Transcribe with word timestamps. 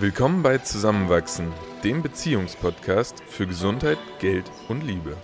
Willkommen 0.00 0.44
bei 0.44 0.58
Zusammenwachsen, 0.58 1.52
dem 1.82 2.02
Beziehungspodcast 2.02 3.20
für 3.24 3.48
Gesundheit, 3.48 3.98
Geld 4.20 4.48
und 4.68 4.82
Liebe. 4.82 5.16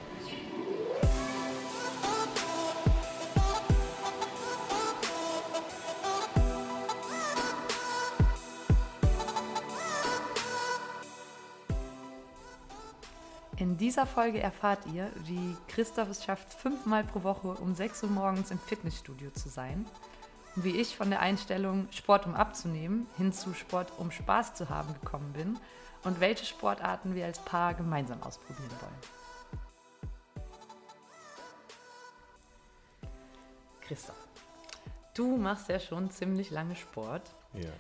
In 13.57 13.77
dieser 13.77 14.07
Folge 14.07 14.41
erfahrt 14.41 14.81
ihr, 14.93 15.09
wie 15.27 15.57
Christoph 15.69 16.11
es 16.11 16.25
schafft, 16.25 16.53
fünfmal 16.53 17.05
pro 17.05 17.23
Woche 17.23 17.55
um 17.63 17.77
6 17.77 18.03
Uhr 18.03 18.11
morgens 18.11 18.51
im 18.51 18.59
Fitnessstudio 18.59 19.31
zu 19.31 19.49
sein 19.49 19.87
und 20.57 20.65
wie 20.65 20.77
ich 20.81 20.97
von 20.97 21.11
der 21.11 21.21
Einstellung 21.21 21.89
Sport 21.91 22.27
um 22.27 22.35
abzunehmen 22.35 23.07
hin 23.17 23.33
zu 23.33 23.55
Sport 23.55 23.93
um 23.99 24.11
Spaß 24.11 24.55
zu 24.55 24.69
haben 24.69 24.95
gekommen 25.01 25.33
bin 25.33 25.59
und 26.05 26.21
welche 26.21 26.45
Sportarten 26.45 27.15
wir 27.15 27.25
als 27.27 27.39
Paar 27.41 27.75
gemeinsam 27.75 28.23
ausprobieren 28.23 28.71
wollen. 28.81 29.01
Christoph, 33.81 34.17
du 35.15 35.37
machst 35.37 35.69
ja 35.69 35.79
schon 35.79 36.11
ziemlich 36.11 36.51
lange 36.51 36.75
Sport 36.77 37.35
Ja. 37.53 37.71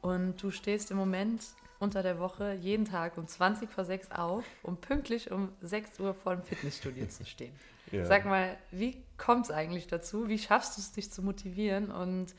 und 0.00 0.42
du 0.42 0.50
stehst 0.50 0.90
im 0.90 0.96
Moment 0.96 1.42
unter 1.78 2.02
der 2.02 2.18
Woche 2.20 2.54
jeden 2.54 2.84
Tag 2.84 3.18
um 3.18 3.26
20 3.26 3.68
vor 3.70 3.84
6 3.84 4.12
auf, 4.12 4.44
um 4.62 4.76
pünktlich 4.76 5.30
um 5.30 5.50
6 5.60 5.98
Uhr 6.00 6.14
vor 6.14 6.36
dem 6.36 6.44
Fitnessstudio 6.44 7.06
zu 7.08 7.24
stehen. 7.26 7.54
Ja. 7.92 8.04
Sag 8.06 8.24
mal, 8.24 8.56
wie 8.70 9.04
kommt 9.16 9.46
es 9.46 9.50
eigentlich 9.50 9.86
dazu? 9.86 10.28
Wie 10.28 10.38
schaffst 10.38 10.76
du 10.76 10.80
es, 10.80 10.92
dich 10.92 11.12
zu 11.12 11.22
motivieren? 11.22 11.90
Und 11.90 12.34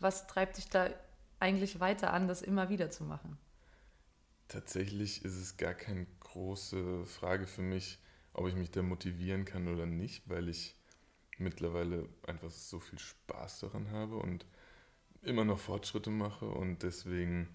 was 0.00 0.26
treibt 0.26 0.56
dich 0.56 0.68
da 0.68 0.88
eigentlich 1.40 1.80
weiter 1.80 2.12
an, 2.12 2.28
das 2.28 2.40
immer 2.40 2.68
wieder 2.68 2.90
zu 2.90 3.04
machen? 3.04 3.36
Tatsächlich 4.48 5.24
ist 5.24 5.36
es 5.36 5.56
gar 5.56 5.74
keine 5.74 6.06
große 6.20 7.04
Frage 7.06 7.46
für 7.46 7.62
mich, 7.62 7.98
ob 8.32 8.48
ich 8.48 8.54
mich 8.54 8.70
da 8.70 8.82
motivieren 8.82 9.44
kann 9.44 9.68
oder 9.68 9.86
nicht, 9.86 10.28
weil 10.28 10.48
ich 10.48 10.76
mittlerweile 11.38 12.08
einfach 12.26 12.50
so 12.50 12.78
viel 12.78 12.98
Spaß 12.98 13.60
daran 13.60 13.90
habe 13.90 14.16
und 14.16 14.46
immer 15.22 15.44
noch 15.44 15.58
Fortschritte 15.58 16.10
mache 16.10 16.46
und 16.46 16.82
deswegen, 16.82 17.48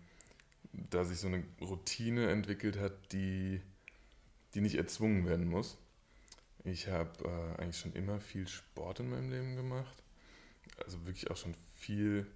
da 0.73 1.03
sich 1.03 1.19
so 1.19 1.27
eine 1.27 1.43
Routine 1.61 2.29
entwickelt 2.29 2.77
hat, 2.77 3.11
die, 3.11 3.61
die 4.53 4.61
nicht 4.61 4.75
erzwungen 4.75 5.25
werden 5.25 5.47
muss. 5.47 5.77
Ich 6.67 6.89
habe 6.89 7.23
äh, 7.23 7.61
eigentlich 7.61 7.79
schon 7.79 7.93
immer 7.93 8.19
viel 8.19 8.45
Sport 8.45 8.99
in 8.99 9.09
meinem 9.09 9.29
Leben 9.29 9.55
gemacht, 9.55 10.03
also 10.83 11.05
wirklich 11.05 11.31
auch 11.31 11.37
schon 11.37 11.55
viel 11.77 12.27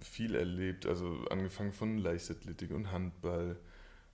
viel 0.00 0.36
erlebt, 0.36 0.86
also 0.86 1.24
angefangen 1.30 1.72
von 1.72 1.98
Leichtathletik 1.98 2.70
und 2.70 2.92
Handball, 2.92 3.58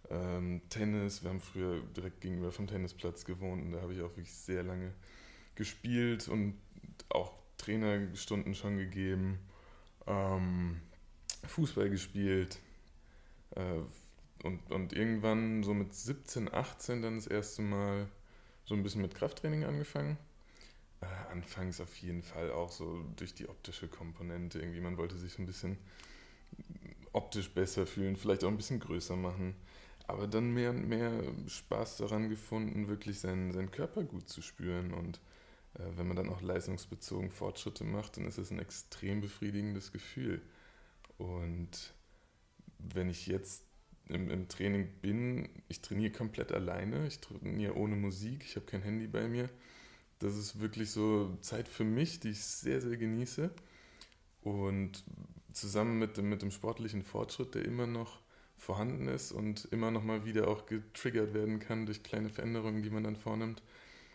ähm, 0.08 0.62
Tennis. 0.70 1.22
Wir 1.22 1.30
haben 1.30 1.40
früher 1.40 1.82
direkt 1.94 2.22
gegenüber 2.22 2.52
vom 2.52 2.66
Tennisplatz 2.66 3.26
gewohnt 3.26 3.62
und 3.62 3.72
da 3.72 3.82
habe 3.82 3.92
ich 3.92 4.00
auch 4.00 4.10
wirklich 4.10 4.32
sehr 4.32 4.62
lange 4.62 4.94
gespielt 5.56 6.28
und 6.28 6.58
auch 7.10 7.34
Trainerstunden 7.58 8.54
schon 8.54 8.78
gegeben, 8.78 9.40
ähm, 10.06 10.80
Fußball 11.48 11.90
gespielt 11.90 12.60
äh, 13.50 13.80
und, 14.42 14.70
und 14.70 14.94
irgendwann 14.94 15.62
so 15.64 15.74
mit 15.74 15.92
17, 15.92 16.52
18 16.52 17.02
dann 17.02 17.16
das 17.16 17.26
erste 17.26 17.60
Mal 17.60 18.08
so 18.64 18.74
ein 18.74 18.82
bisschen 18.82 19.02
mit 19.02 19.14
Krafttraining 19.14 19.64
angefangen. 19.64 20.18
Äh, 21.00 21.32
anfangs 21.32 21.80
auf 21.80 21.96
jeden 21.96 22.22
Fall 22.22 22.52
auch 22.52 22.70
so 22.70 23.04
durch 23.16 23.34
die 23.34 23.48
optische 23.48 23.88
Komponente. 23.88 24.60
Irgendwie, 24.60 24.80
man 24.80 24.96
wollte 24.96 25.16
sich 25.16 25.32
so 25.32 25.42
ein 25.42 25.46
bisschen 25.46 25.78
optisch 27.12 27.50
besser 27.50 27.86
fühlen, 27.86 28.16
vielleicht 28.16 28.44
auch 28.44 28.48
ein 28.48 28.56
bisschen 28.56 28.80
größer 28.80 29.16
machen. 29.16 29.54
Aber 30.06 30.26
dann 30.26 30.52
mehr 30.52 30.70
und 30.70 30.88
mehr 30.88 31.12
Spaß 31.46 31.98
daran 31.98 32.28
gefunden, 32.28 32.88
wirklich 32.88 33.20
seinen, 33.20 33.52
seinen 33.52 33.70
Körper 33.70 34.02
gut 34.04 34.28
zu 34.28 34.42
spüren. 34.42 34.92
Und 34.92 35.20
äh, 35.74 35.84
wenn 35.96 36.06
man 36.06 36.16
dann 36.16 36.28
auch 36.28 36.40
leistungsbezogen 36.40 37.30
Fortschritte 37.30 37.84
macht, 37.84 38.16
dann 38.16 38.26
ist 38.26 38.38
es 38.38 38.50
ein 38.50 38.58
extrem 38.58 39.20
befriedigendes 39.20 39.92
Gefühl. 39.92 40.40
Und 41.18 41.94
wenn 42.78 43.08
ich 43.08 43.26
jetzt 43.26 43.64
im, 44.08 44.30
im 44.30 44.48
Training 44.48 44.88
bin, 45.00 45.48
ich 45.68 45.80
trainiere 45.80 46.12
komplett 46.12 46.52
alleine, 46.52 47.06
ich 47.06 47.20
trainiere 47.20 47.76
ohne 47.76 47.96
Musik, 47.96 48.44
ich 48.44 48.56
habe 48.56 48.66
kein 48.66 48.82
Handy 48.82 49.06
bei 49.06 49.28
mir 49.28 49.48
das 50.22 50.36
ist 50.36 50.60
wirklich 50.60 50.90
so 50.90 51.36
Zeit 51.40 51.68
für 51.68 51.84
mich, 51.84 52.20
die 52.20 52.30
ich 52.30 52.44
sehr, 52.44 52.80
sehr 52.80 52.96
genieße. 52.96 53.50
Und 54.42 55.04
zusammen 55.52 55.98
mit 55.98 56.16
dem, 56.16 56.28
mit 56.28 56.42
dem 56.42 56.50
sportlichen 56.50 57.02
Fortschritt, 57.02 57.54
der 57.54 57.64
immer 57.64 57.86
noch 57.86 58.20
vorhanden 58.56 59.08
ist 59.08 59.32
und 59.32 59.66
immer 59.72 59.90
noch 59.90 60.04
mal 60.04 60.24
wieder 60.24 60.48
auch 60.48 60.66
getriggert 60.66 61.34
werden 61.34 61.58
kann 61.58 61.86
durch 61.86 62.02
kleine 62.02 62.28
Veränderungen, 62.28 62.82
die 62.82 62.90
man 62.90 63.02
dann 63.02 63.16
vornimmt, 63.16 63.62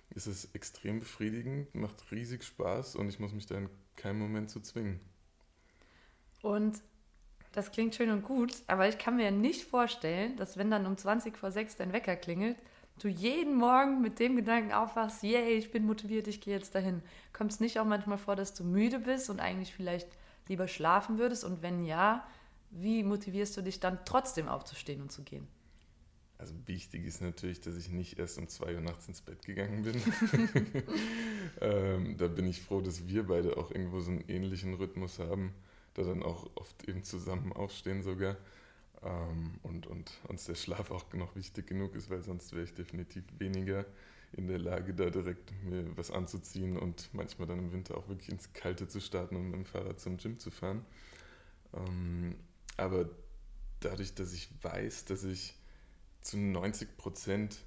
ist 0.09 0.27
es 0.27 0.53
extrem 0.53 0.99
befriedigend, 0.99 1.75
macht 1.75 2.11
riesig 2.11 2.43
Spaß 2.43 2.95
und 2.95 3.09
ich 3.09 3.19
muss 3.19 3.33
mich 3.33 3.45
da 3.45 3.57
in 3.57 3.69
keinem 3.97 4.19
Moment 4.19 4.49
zu 4.49 4.61
zwingen. 4.61 5.01
Und 6.41 6.81
das 7.52 7.72
klingt 7.72 7.96
schön 7.96 8.12
und 8.12 8.24
gut, 8.24 8.53
aber 8.68 8.88
ich 8.88 8.97
kann 8.97 9.16
mir 9.16 9.31
nicht 9.31 9.63
vorstellen, 9.63 10.35
dass 10.35 10.58
wenn 10.58 10.69
dann 10.69 10.85
um 10.85 10.97
20 10.97 11.38
vor 11.38 11.52
6 11.52 11.78
dein 11.78 11.94
Wecker 11.94 12.16
klingelt, 12.16 12.58
du 13.00 13.08
jeden 13.08 13.56
Morgen 13.56 14.02
mit 14.02 14.19
dem 14.19 14.35
Gedanken 14.35 14.72
aufwachst, 14.72 15.24
yay, 15.24 15.53
ich 15.53 15.72
bin 15.72 15.85
motiviert, 15.85 16.28
ich 16.28 16.41
gehe 16.41 16.56
jetzt 16.56 16.75
dahin. 16.75 17.02
Kommt 17.34 17.52
es 17.52 17.59
nicht 17.59 17.80
auch 17.80 17.85
manchmal 17.85 18.18
vor, 18.18 18.35
dass 18.35 18.53
du 18.53 18.63
müde 18.63 19.00
bist 19.00 19.30
und 19.30 19.40
eigentlich 19.40 19.74
vielleicht 19.74 20.08
lieber 20.47 20.68
schlafen 20.68 21.18
würdest? 21.18 21.44
Und 21.44 21.62
wenn 21.62 21.84
ja, 21.84 22.25
wie 22.69 23.03
motivierst 23.03 23.56
du 23.58 23.62
dich 23.62 23.79
dann 23.79 24.00
trotzdem 24.06 24.47
aufzustehen 24.47 25.02
und 25.02 25.12
zu 25.12 25.24
gehen? 25.24 25.47
Also 26.40 26.53
wichtig 26.68 27.06
ist 27.06 27.22
natürlich, 27.22 27.62
dass 27.62 27.75
ich 27.78 27.90
nicht 27.90 28.19
erst 28.19 28.38
um 28.38 28.47
2 28.47 28.75
Uhr 28.75 28.81
nachts 28.81 29.08
ins 29.08 29.22
Bett 29.22 29.44
gegangen 29.44 29.81
bin. 29.81 30.02
ähm, 31.62 32.18
da 32.18 32.28
bin 32.28 32.47
ich 32.47 32.62
froh, 32.62 32.81
dass 32.81 33.08
wir 33.08 33.25
beide 33.25 33.58
auch 33.58 33.72
irgendwo 33.72 34.00
so 34.00 34.12
einen 34.12 34.24
ähnlichen 34.28 34.75
Rhythmus 34.75 35.18
haben, 35.18 35.53
da 35.97 36.03
dann 36.03 36.24
auch 36.24 36.50
oft 36.56 36.88
eben 36.88 37.03
zusammen 37.03 37.52
aufstehen 37.52 38.03
sogar. 38.03 38.38
Ähm, 39.03 39.59
und, 39.63 39.88
und 39.88 40.12
uns 40.28 40.46
der 40.46 40.56
Schlaf 40.56 40.91
auch 40.91 41.12
noch 41.13 41.35
wichtig 41.35 41.68
genug 41.68 41.96
ist, 41.96 42.09
weil 42.09 42.22
sonst 42.22 42.53
wäre 42.53 42.63
ich 42.63 42.74
definitiv 42.74 43.24
weniger 43.38 43.85
in 44.34 44.47
der 44.47 44.59
Lage, 44.59 44.94
da 44.94 45.09
direkt 45.09 45.52
mir 45.63 45.85
was 45.97 46.12
anzuziehen 46.12 46.78
und 46.78 47.09
manchmal 47.13 47.47
dann 47.47 47.59
im 47.59 47.72
Winter 47.72 47.97
auch 47.97 48.08
wirklich 48.08 48.30
ins 48.30 48.53
Kalte 48.53 48.88
zu 48.88 49.00
starten 49.00 49.35
und 49.35 49.46
mit 49.46 49.53
dem 49.56 49.66
Fahrrad 49.66 50.00
zum 50.00 50.18
Gym 50.18 50.38
zu 50.40 50.52
fahren. 50.52 50.85
Ähm, 51.74 52.35
aber 52.75 53.09
dadurch, 53.79 54.14
dass 54.14 54.34
ich 54.34 54.50
weiß, 54.62 55.06
dass 55.06 55.24
ich 55.24 55.56
zu 56.22 56.38
90 56.38 56.97
Prozent 56.97 57.58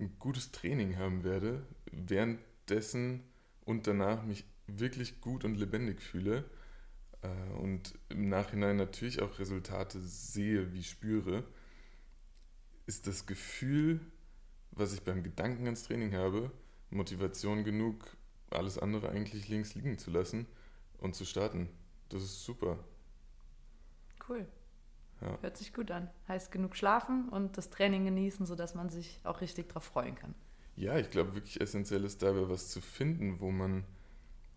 ein 0.00 0.16
gutes 0.18 0.52
Training 0.52 0.98
haben 0.98 1.24
werde, 1.24 1.62
währenddessen 1.92 3.22
und 3.64 3.86
danach 3.86 4.24
mich 4.24 4.44
wirklich 4.66 5.20
gut 5.20 5.44
und 5.44 5.56
lebendig 5.56 6.02
fühle, 6.02 6.44
und 7.58 7.98
im 8.08 8.28
Nachhinein 8.28 8.76
natürlich 8.76 9.20
auch 9.22 9.38
Resultate 9.38 10.00
sehe, 10.00 10.72
wie 10.72 10.84
spüre, 10.84 11.44
ist 12.86 13.06
das 13.06 13.26
Gefühl, 13.26 14.00
was 14.70 14.92
ich 14.92 15.02
beim 15.02 15.22
Gedanken 15.22 15.64
ans 15.64 15.82
Training 15.84 16.14
habe, 16.14 16.50
Motivation 16.90 17.64
genug, 17.64 18.16
alles 18.50 18.78
andere 18.78 19.10
eigentlich 19.10 19.48
links 19.48 19.74
liegen 19.74 19.98
zu 19.98 20.10
lassen 20.10 20.46
und 20.98 21.14
zu 21.14 21.24
starten. 21.24 21.68
Das 22.08 22.22
ist 22.22 22.44
super. 22.44 22.78
Cool. 24.28 24.46
Ja. 25.20 25.38
Hört 25.40 25.56
sich 25.56 25.74
gut 25.74 25.90
an. 25.90 26.08
Heißt 26.28 26.52
genug 26.52 26.76
schlafen 26.76 27.28
und 27.28 27.58
das 27.58 27.70
Training 27.70 28.04
genießen, 28.04 28.46
sodass 28.46 28.74
man 28.74 28.88
sich 28.88 29.20
auch 29.24 29.40
richtig 29.40 29.68
darauf 29.68 29.84
freuen 29.84 30.14
kann. 30.14 30.34
Ja, 30.76 30.96
ich 30.96 31.10
glaube 31.10 31.34
wirklich 31.34 31.60
essentiell 31.60 32.04
ist 32.04 32.22
dabei 32.22 32.48
was 32.48 32.70
zu 32.70 32.80
finden, 32.80 33.40
wo 33.40 33.50
man 33.50 33.84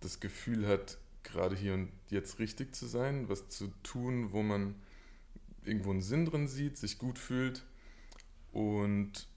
das 0.01 0.19
Gefühl 0.19 0.67
hat, 0.67 0.99
gerade 1.23 1.55
hier 1.55 1.73
und 1.73 1.91
jetzt 2.09 2.39
richtig 2.39 2.75
zu 2.75 2.85
sein, 2.85 3.29
was 3.29 3.49
zu 3.49 3.67
tun, 3.83 4.31
wo 4.31 4.41
man 4.41 4.75
irgendwo 5.63 5.91
einen 5.91 6.01
Sinn 6.01 6.25
drin 6.25 6.47
sieht, 6.47 6.77
sich 6.77 6.97
gut 6.97 7.19
fühlt 7.19 7.63
und 8.51 9.27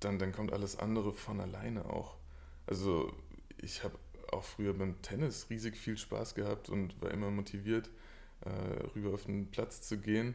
dann, 0.00 0.18
dann 0.18 0.32
kommt 0.32 0.52
alles 0.52 0.78
andere 0.78 1.12
von 1.12 1.40
alleine 1.40 1.86
auch. 1.86 2.16
Also 2.66 3.12
ich 3.56 3.82
habe 3.82 3.98
auch 4.32 4.44
früher 4.44 4.74
beim 4.74 5.00
Tennis 5.02 5.48
riesig 5.50 5.76
viel 5.76 5.96
Spaß 5.98 6.34
gehabt 6.34 6.68
und 6.68 7.00
war 7.00 7.10
immer 7.10 7.30
motiviert, 7.30 7.90
äh, 8.42 8.50
rüber 8.94 9.14
auf 9.14 9.24
den 9.24 9.50
Platz 9.50 9.82
zu 9.82 9.98
gehen. 9.98 10.34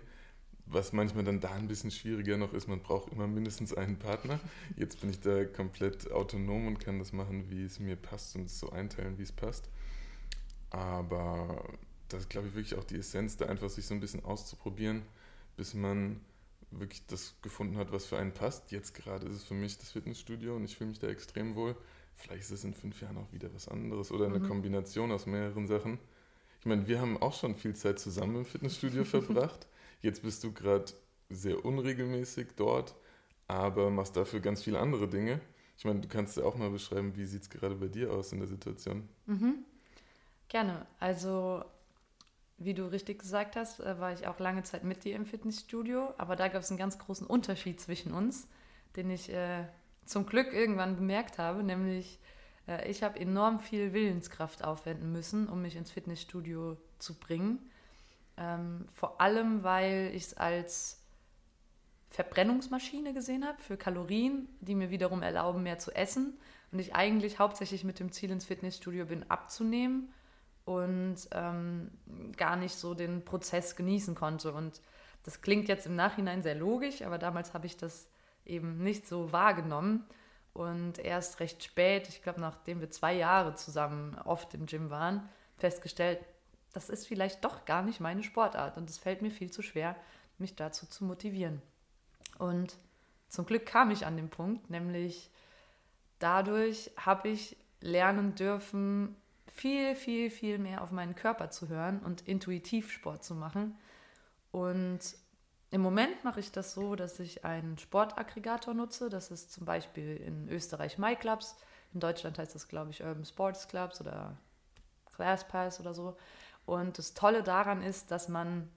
Was 0.66 0.94
manchmal 0.94 1.26
dann 1.26 1.42
da 1.42 1.52
ein 1.52 1.68
bisschen 1.68 1.92
schwieriger 1.92 2.38
noch 2.38 2.54
ist, 2.54 2.68
man 2.68 2.82
braucht 2.82 3.12
immer 3.12 3.28
mindestens 3.28 3.74
einen 3.74 4.00
Partner. 4.00 4.40
Jetzt 4.78 5.02
bin 5.02 5.10
ich 5.10 5.20
da 5.20 5.44
komplett 5.44 6.12
autonom 6.12 6.68
und 6.68 6.80
kann 6.80 7.00
das 7.00 7.12
machen, 7.12 7.50
wie 7.50 7.64
es 7.64 7.80
mir 7.80 7.98
passt 7.98 8.36
und 8.36 8.46
es 8.46 8.60
so 8.60 8.70
einteilen, 8.70 9.18
wie 9.18 9.24
es 9.24 9.32
passt. 9.34 9.70
Aber 10.74 11.64
das 12.10 12.22
ist, 12.22 12.30
glaube 12.30 12.48
ich, 12.48 12.56
wirklich 12.56 12.75
auch 12.75 12.84
die 12.84 12.98
Essenz, 12.98 13.38
da 13.38 13.46
einfach 13.46 13.70
sich 13.70 13.86
so 13.86 13.94
ein 13.94 14.00
bisschen 14.00 14.25
auszuprobieren, 14.25 15.04
bis 15.56 15.75
man 15.75 16.20
wirklich 16.72 17.06
das 17.06 17.36
gefunden 17.44 17.78
hat, 17.78 17.92
was 17.92 18.08
für 18.08 18.18
einen 18.18 18.34
passt. 18.34 18.72
Jetzt 18.72 18.96
gerade 18.96 19.28
ist 19.28 19.36
es 19.36 19.44
für 19.44 19.54
mich 19.54 19.78
das 19.78 19.92
Fitnessstudio 19.92 20.56
und 20.56 20.66
ich 20.66 20.75
fühle 20.75 20.90
mich 20.90 21.00
da 21.00 21.08
extrem 21.08 21.56
wohl. 21.56 21.75
Vielleicht 22.16 22.44
ist 22.44 22.52
es 22.52 22.64
in 22.64 22.74
fünf 22.74 23.00
Jahren 23.02 23.18
auch 23.18 23.31
wieder 23.31 23.54
was 23.54 23.68
anderes 23.68 24.12
oder 24.12 24.25
eine 24.25 24.40
mhm. 24.40 24.48
Kombination 24.48 25.12
aus 25.12 25.28
mehreren 25.28 25.68
Sachen. 25.68 26.00
Ich 26.60 26.66
meine, 26.66 26.88
wir 26.88 27.00
haben 27.00 27.22
auch 27.22 27.34
schon 27.34 27.56
viel 27.56 27.75
Zeit 27.75 28.00
zusammen 28.00 28.38
im 28.38 28.46
Fitnessstudio 28.46 29.04
verbracht. 29.06 29.68
Jetzt 30.02 30.24
bist 30.24 30.44
du 30.44 30.52
gerade 30.52 30.92
sehr 31.30 31.64
unregelmäßig 31.64 32.48
dort, 32.56 32.96
aber 33.48 33.92
machst 33.92 34.18
dafür 34.18 34.40
ganz 34.40 34.64
viele 34.64 34.80
andere 34.80 35.08
Dinge. 35.08 35.40
Ich 35.78 35.86
meine, 35.86 36.02
du 36.02 36.08
kannst 36.08 36.36
ja 36.38 36.44
auch 36.44 36.56
mal 36.56 36.72
beschreiben, 36.72 37.16
wie 37.16 37.25
sieht 37.25 37.44
es 37.44 37.50
gerade 37.52 37.75
bei 37.75 37.90
dir 37.90 38.12
aus 38.12 38.31
in 38.31 38.40
der 38.40 38.48
Situation? 38.48 39.08
Mhm. 39.28 39.66
Gerne. 40.50 40.86
Also, 41.00 41.63
wie 42.57 42.74
du 42.74 42.86
richtig 42.86 43.19
gesagt 43.19 43.56
hast, 43.56 43.80
äh, 43.80 44.00
war 44.00 44.13
ich 44.13 44.28
auch 44.28 44.40
lange 44.40 44.63
Zeit 44.63 44.84
mit 44.84 45.04
dir 45.04 45.16
im 45.16 45.25
Fitnessstudio, 45.25 46.13
aber 46.18 46.36
da 46.36 46.48
gab 46.48 46.62
es 46.62 46.69
einen 46.69 46.78
ganz 46.78 47.00
großen 47.00 47.28
Unterschied 47.28 47.80
zwischen 47.81 48.13
uns, 48.13 48.48
den 48.95 49.10
ich 49.10 49.31
äh, 49.31 49.66
zum 50.06 50.25
Glück 50.25 50.54
irgendwann 50.54 50.95
bemerkt 50.95 51.38
habe, 51.38 51.63
nämlich 51.63 52.19
äh, 52.68 52.90
ich 52.90 53.04
habe 53.04 53.19
enorm 53.19 53.60
viel 53.60 53.94
Willenskraft 53.94 54.63
aufwenden 54.63 55.12
müssen, 55.12 55.48
um 55.48 55.62
mich 55.62 55.75
ins 55.75 55.92
Fitnessstudio 55.92 56.78
zu 57.00 57.16
bringen. 57.16 57.60
Ähm, 58.38 58.88
vor 58.94 59.22
allem, 59.22 59.63
weil 59.63 60.12
ich 60.13 60.24
es 60.24 60.34
als 60.36 61.01
Verbrennungsmaschine 62.10 63.13
gesehen 63.13 63.46
habe 63.46 63.62
für 63.62 63.78
Kalorien, 63.78 64.48
die 64.62 64.75
mir 64.75 64.89
wiederum 64.89 65.22
erlauben, 65.22 65.63
mehr 65.63 65.80
zu 65.80 65.92
essen. 65.92 66.38
Und 66.72 66.80
ich 66.80 66.96
eigentlich 66.96 67.39
hauptsächlich 67.39 67.84
mit 67.84 68.00
dem 68.00 68.12
Ziel 68.12 68.31
ins 68.31 68.46
Fitnessstudio 68.46 69.06
bin, 69.06 69.30
abzunehmen 69.30 70.12
und 70.65 71.18
ähm, 71.31 71.92
gar 72.38 72.56
nicht 72.56 72.75
so 72.75 72.94
den 72.94 73.25
Prozess 73.25 73.75
genießen 73.75 74.15
konnte. 74.15 74.54
Und 74.54 74.81
das 75.24 75.42
klingt 75.42 75.68
jetzt 75.68 75.86
im 75.86 75.95
Nachhinein 75.95 76.42
sehr 76.42 76.56
logisch, 76.56 77.01
aber 77.01 77.18
damals 77.18 77.54
habe 77.54 77.65
ich 77.65 77.77
das 77.77 78.07
eben 78.45 78.83
nicht 78.83 79.07
so 79.07 79.31
wahrgenommen. 79.31 80.06
Und 80.54 81.00
erst 81.00 81.39
recht 81.39 81.63
spät, 81.63 82.07
ich 82.10 82.21
glaube, 82.21 82.39
nachdem 82.39 82.80
wir 82.80 82.92
zwei 82.92 83.13
Jahre 83.13 83.56
zusammen 83.56 84.15
oft 84.24 84.54
im 84.54 84.68
Gym 84.68 84.89
waren, 84.92 85.27
festgestellt, 85.57 86.19
das 86.74 86.89
ist 86.89 87.07
vielleicht 87.07 87.44
doch 87.44 87.65
gar 87.65 87.81
nicht 87.81 88.00
meine 88.00 88.24
Sportart 88.24 88.77
und 88.77 88.89
es 88.89 88.98
fällt 88.98 89.21
mir 89.21 89.31
viel 89.31 89.51
zu 89.51 89.62
schwer, 89.62 89.95
mich 90.38 90.56
dazu 90.56 90.86
zu 90.86 91.06
motivieren. 91.06 91.62
Und 92.38 92.75
zum 93.30 93.45
Glück 93.45 93.65
kam 93.65 93.92
ich 93.92 94.06
an 94.06 94.18
den 94.18 94.30
Punkt, 94.30 94.69
nämlich 94.69 95.31
dadurch 96.19 96.92
habe 96.98 97.30
ich 97.30 97.57
lernen 97.80 98.36
dürfen, 98.36 99.15
viel, 99.54 99.96
viel, 99.96 100.32
viel 100.32 100.58
mehr 100.58 100.82
auf 100.82 100.92
meinen 100.92 101.16
Körper 101.16 101.52
zu 101.52 101.70
hören 101.70 102.00
und 102.00 102.28
intuitiv 102.28 102.92
Sport 102.92 103.24
zu 103.24 103.36
machen. 103.36 103.78
Und 104.52 105.00
im 105.70 105.82
Moment 105.82 106.24
mache 106.24 106.40
ich 106.40 106.52
das 106.52 106.74
so, 106.74 106.96
dass 106.96 107.20
ich 107.20 107.46
einen 107.46 107.78
Sportaggregator 107.78 108.74
nutze. 108.74 109.10
Das 109.10 109.30
ist 109.30 109.54
zum 109.54 109.66
Beispiel 109.66 110.18
in 110.18 110.50
Österreich 110.50 110.98
MyClubs. 110.98 111.56
In 111.94 112.00
Deutschland 112.00 112.40
heißt 112.40 112.56
das, 112.56 112.68
glaube 112.68 112.90
ich, 112.90 113.04
Urban 113.04 113.26
Sports 113.26 113.68
Clubs 113.68 114.02
oder 114.02 114.36
ClassPass 115.16 115.80
oder 115.80 115.94
so. 115.94 116.18
Und 116.66 116.98
das 116.98 117.14
Tolle 117.14 117.44
daran 117.44 117.84
ist, 117.84 118.10
dass 118.10 118.30
man 118.30 118.70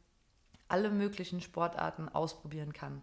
alle 0.68 0.90
möglichen 0.90 1.40
Sportarten 1.40 2.10
ausprobieren 2.10 2.74
kann. 2.74 3.00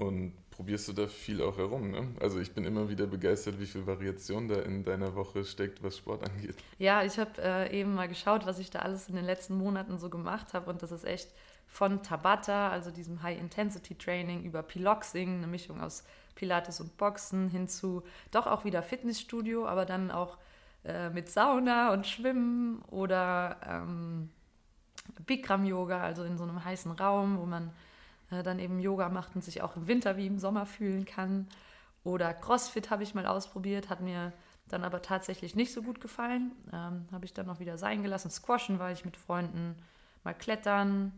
Und 0.00 0.32
probierst 0.50 0.88
du 0.88 0.92
da 0.94 1.06
viel 1.06 1.42
auch 1.42 1.58
herum, 1.58 1.90
ne? 1.90 2.08
Also 2.20 2.40
ich 2.40 2.52
bin 2.52 2.64
immer 2.64 2.88
wieder 2.88 3.06
begeistert, 3.06 3.60
wie 3.60 3.66
viel 3.66 3.86
Variation 3.86 4.48
da 4.48 4.60
in 4.62 4.82
deiner 4.82 5.14
Woche 5.14 5.44
steckt, 5.44 5.82
was 5.82 5.98
Sport 5.98 6.28
angeht. 6.28 6.54
Ja, 6.78 7.02
ich 7.02 7.18
habe 7.18 7.30
äh, 7.38 7.78
eben 7.78 7.94
mal 7.94 8.08
geschaut, 8.08 8.46
was 8.46 8.58
ich 8.58 8.70
da 8.70 8.78
alles 8.78 9.10
in 9.10 9.16
den 9.16 9.26
letzten 9.26 9.58
Monaten 9.58 9.98
so 9.98 10.08
gemacht 10.08 10.54
habe 10.54 10.70
und 10.70 10.82
das 10.82 10.90
ist 10.90 11.04
echt 11.04 11.34
von 11.66 12.02
Tabata, 12.02 12.70
also 12.70 12.90
diesem 12.90 13.22
High-Intensity-Training, 13.22 14.44
über 14.44 14.62
Piloxing, 14.62 15.38
eine 15.38 15.46
Mischung 15.46 15.82
aus 15.82 16.02
Pilates 16.34 16.80
und 16.80 16.96
Boxen, 16.96 17.48
hin 17.48 17.68
zu 17.68 18.02
doch 18.30 18.46
auch 18.46 18.64
wieder 18.64 18.82
Fitnessstudio, 18.82 19.66
aber 19.66 19.84
dann 19.84 20.10
auch 20.10 20.38
äh, 20.84 21.10
mit 21.10 21.28
Sauna 21.28 21.92
und 21.92 22.06
Schwimmen 22.06 22.80
oder 22.90 23.56
ähm, 23.68 24.30
Bikram-Yoga, 25.26 26.00
also 26.00 26.24
in 26.24 26.38
so 26.38 26.44
einem 26.44 26.64
heißen 26.64 26.92
Raum, 26.92 27.38
wo 27.38 27.44
man 27.44 27.70
äh, 28.30 28.42
dann 28.42 28.58
eben 28.58 28.80
Yoga 28.80 29.08
macht 29.08 29.34
und 29.34 29.44
sich 29.44 29.62
auch 29.62 29.76
im 29.76 29.86
Winter 29.86 30.16
wie 30.16 30.26
im 30.26 30.38
Sommer 30.38 30.66
fühlen 30.66 31.04
kann. 31.04 31.48
Oder 32.04 32.32
CrossFit 32.32 32.90
habe 32.90 33.02
ich 33.02 33.14
mal 33.14 33.26
ausprobiert, 33.26 33.90
hat 33.90 34.00
mir 34.00 34.32
dann 34.68 34.84
aber 34.84 35.02
tatsächlich 35.02 35.54
nicht 35.54 35.72
so 35.72 35.82
gut 35.82 36.00
gefallen. 36.00 36.52
Ähm, 36.72 37.06
habe 37.12 37.24
ich 37.24 37.34
dann 37.34 37.46
noch 37.46 37.60
wieder 37.60 37.76
sein 37.76 38.02
gelassen. 38.02 38.30
Squashen 38.30 38.78
war 38.78 38.92
ich 38.92 39.04
mit 39.04 39.16
Freunden, 39.16 39.76
mal 40.24 40.34
klettern, 40.34 41.12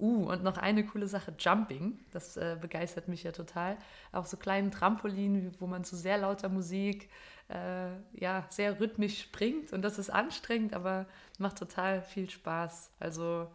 Uh, 0.00 0.28
und 0.28 0.42
noch 0.42 0.58
eine 0.58 0.84
coole 0.84 1.06
Sache, 1.06 1.32
Jumping. 1.38 2.00
Das 2.10 2.36
äh, 2.36 2.56
begeistert 2.60 3.06
mich 3.06 3.22
ja 3.22 3.30
total. 3.30 3.76
Auf 4.10 4.26
so 4.26 4.36
kleinen 4.36 4.72
Trampolinen, 4.72 5.52
wo 5.60 5.68
man 5.68 5.84
zu 5.84 5.94
sehr 5.96 6.18
lauter 6.18 6.48
Musik 6.48 7.08
äh, 7.48 7.90
ja, 8.12 8.44
sehr 8.48 8.80
rhythmisch 8.80 9.20
springt. 9.20 9.72
Und 9.72 9.82
das 9.82 9.98
ist 9.98 10.10
anstrengend, 10.10 10.74
aber 10.74 11.06
macht 11.38 11.58
total 11.58 12.02
viel 12.02 12.28
Spaß. 12.28 12.90
Also 12.98 13.48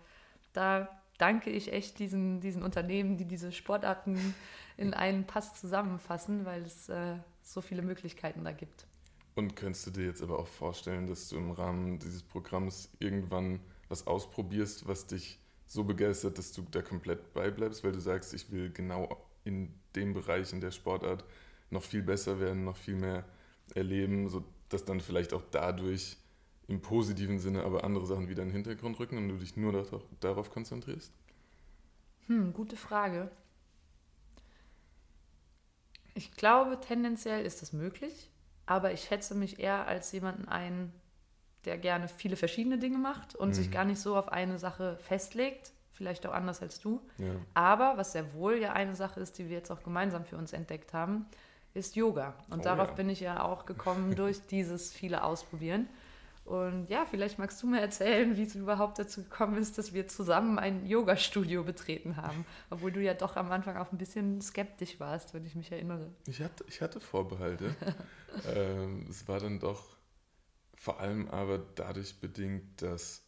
da 0.53 0.87
danke 1.19 1.51
ich 1.51 1.71
echt 1.71 1.99
diesen, 1.99 2.41
diesen 2.41 2.63
Unternehmen, 2.63 3.17
die 3.17 3.25
diese 3.25 3.51
Sportarten 3.51 4.33
in 4.77 4.93
einen 4.95 5.25
Pass 5.25 5.59
zusammenfassen, 5.59 6.45
weil 6.45 6.63
es 6.63 6.89
äh, 6.89 7.17
so 7.43 7.61
viele 7.61 7.83
Möglichkeiten 7.83 8.43
da 8.43 8.51
gibt. 8.51 8.87
Und 9.35 9.55
könntest 9.55 9.87
du 9.87 9.91
dir 9.91 10.05
jetzt 10.05 10.23
aber 10.23 10.39
auch 10.39 10.47
vorstellen, 10.47 11.05
dass 11.05 11.29
du 11.29 11.37
im 11.37 11.51
Rahmen 11.51 11.99
dieses 11.99 12.23
Programms 12.23 12.89
irgendwann 12.99 13.59
was 13.87 14.07
ausprobierst, 14.07 14.87
was 14.87 15.07
dich 15.07 15.39
so 15.65 15.83
begeistert, 15.83 16.37
dass 16.37 16.51
du 16.51 16.63
da 16.71 16.81
komplett 16.81 17.33
beibleibst, 17.33 17.83
weil 17.83 17.91
du 17.91 17.99
sagst, 17.99 18.33
ich 18.33 18.51
will 18.51 18.71
genau 18.71 19.23
in 19.43 19.73
dem 19.95 20.13
Bereich, 20.13 20.51
in 20.51 20.61
der 20.61 20.71
Sportart 20.71 21.23
noch 21.69 21.83
viel 21.83 22.01
besser 22.01 22.39
werden, 22.39 22.63
noch 22.63 22.77
viel 22.77 22.95
mehr 22.95 23.25
erleben, 23.75 24.27
sodass 24.29 24.85
dann 24.85 24.99
vielleicht 24.99 25.33
auch 25.33 25.43
dadurch 25.51 26.17
im 26.69 26.81
positiven 26.81 27.39
Sinne 27.39 27.63
aber 27.63 27.83
andere 27.83 28.05
Sachen 28.05 28.29
wieder 28.29 28.43
in 28.43 28.49
den 28.49 28.53
Hintergrund 28.53 28.99
rücken 28.99 29.17
und 29.17 29.27
du 29.27 29.35
dich 29.35 29.57
nur 29.57 29.73
darauf, 29.73 30.03
darauf 30.19 30.51
konzentrierst? 30.51 31.11
Hm, 32.27 32.53
gute 32.53 32.77
Frage. 32.77 33.31
Ich 36.13 36.31
glaube, 36.31 36.79
tendenziell 36.79 37.43
ist 37.43 37.63
das 37.63 37.73
möglich, 37.73 38.29
aber 38.67 38.93
ich 38.93 39.01
schätze 39.01 39.33
mich 39.33 39.59
eher 39.59 39.87
als 39.87 40.11
jemanden 40.11 40.47
ein, 40.47 40.93
der 41.65 41.79
gerne 41.79 42.07
viele 42.07 42.35
verschiedene 42.35 42.77
Dinge 42.77 42.99
macht 42.99 43.35
und 43.35 43.49
mhm. 43.49 43.53
sich 43.53 43.71
gar 43.71 43.85
nicht 43.85 43.99
so 43.99 44.15
auf 44.15 44.31
eine 44.31 44.59
Sache 44.59 44.97
festlegt. 44.97 45.71
Vielleicht 45.93 46.25
auch 46.27 46.33
anders 46.33 46.61
als 46.61 46.79
du. 46.79 47.01
Ja. 47.17 47.31
Aber 47.55 47.97
was 47.97 48.13
sehr 48.13 48.33
wohl 48.33 48.57
ja 48.57 48.73
eine 48.73 48.95
Sache 48.95 49.19
ist, 49.19 49.37
die 49.37 49.49
wir 49.49 49.57
jetzt 49.57 49.71
auch 49.71 49.83
gemeinsam 49.83 50.23
für 50.23 50.37
uns 50.37 50.53
entdeckt 50.53 50.93
haben, 50.93 51.25
ist 51.73 51.95
Yoga. 51.95 52.35
Und 52.49 52.59
oh, 52.59 52.63
darauf 52.63 52.89
ja. 52.89 52.93
bin 52.93 53.09
ich 53.09 53.19
ja 53.19 53.43
auch 53.43 53.65
gekommen 53.65 54.15
durch 54.15 54.45
dieses 54.45 54.93
viele 54.93 55.23
Ausprobieren. 55.23 55.89
Und 56.49 56.89
ja, 56.89 57.05
vielleicht 57.05 57.37
magst 57.37 57.61
du 57.61 57.67
mir 57.67 57.79
erzählen, 57.79 58.35
wie 58.35 58.41
es 58.41 58.55
überhaupt 58.55 58.97
dazu 58.97 59.21
gekommen 59.21 59.55
ist, 59.59 59.77
dass 59.77 59.93
wir 59.93 60.07
zusammen 60.07 60.57
ein 60.57 60.87
Yoga-Studio 60.87 61.63
betreten 61.63 62.17
haben. 62.17 62.43
Obwohl 62.71 62.91
du 62.91 63.03
ja 63.03 63.13
doch 63.13 63.35
am 63.35 63.51
Anfang 63.51 63.77
auch 63.77 63.91
ein 63.91 63.99
bisschen 63.99 64.41
skeptisch 64.41 64.99
warst, 64.99 65.35
wenn 65.35 65.45
ich 65.45 65.53
mich 65.53 65.71
erinnere. 65.71 66.11
Ich 66.25 66.41
hatte, 66.41 66.65
ich 66.67 66.81
hatte 66.81 66.99
Vorbehalte. 66.99 67.75
ähm, 68.55 69.05
es 69.07 69.27
war 69.27 69.39
dann 69.39 69.59
doch 69.59 69.95
vor 70.73 70.99
allem 70.99 71.27
aber 71.27 71.59
dadurch 71.59 72.19
bedingt, 72.19 72.81
dass 72.81 73.21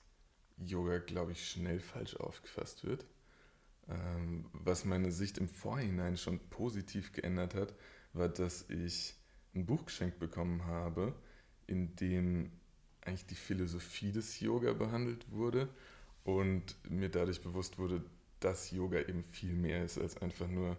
Yoga, 0.58 0.98
glaube 0.98 1.34
ich, 1.34 1.48
schnell 1.48 1.80
falsch 1.80 2.16
aufgefasst 2.16 2.84
wird. 2.84 3.06
Ähm, 3.88 4.46
was 4.52 4.84
meine 4.84 5.12
Sicht 5.12 5.38
im 5.38 5.48
Vorhinein 5.48 6.18
schon 6.18 6.40
positiv 6.50 7.14
geändert 7.14 7.54
hat, 7.54 7.76
war, 8.14 8.30
dass 8.30 8.68
ich 8.68 9.14
ein 9.54 9.68
Buch 9.68 9.86
geschenkt 9.86 10.18
bekommen 10.18 10.66
habe, 10.66 11.14
in 11.68 11.96
dem 11.98 12.52
eigentlich 13.02 13.26
die 13.26 13.36
Philosophie 13.36 14.12
des 14.12 14.40
Yoga 14.40 14.74
behandelt 14.74 15.26
wurde 15.32 15.70
und 16.24 16.76
mir 16.90 17.10
dadurch 17.10 17.42
bewusst 17.42 17.78
wurde, 17.78 18.04
dass 18.40 18.72
Yoga 18.72 19.00
eben 19.00 19.24
viel 19.24 19.54
mehr 19.54 19.84
ist 19.84 19.98
als 19.98 20.18
einfach 20.22 20.48
nur 20.48 20.78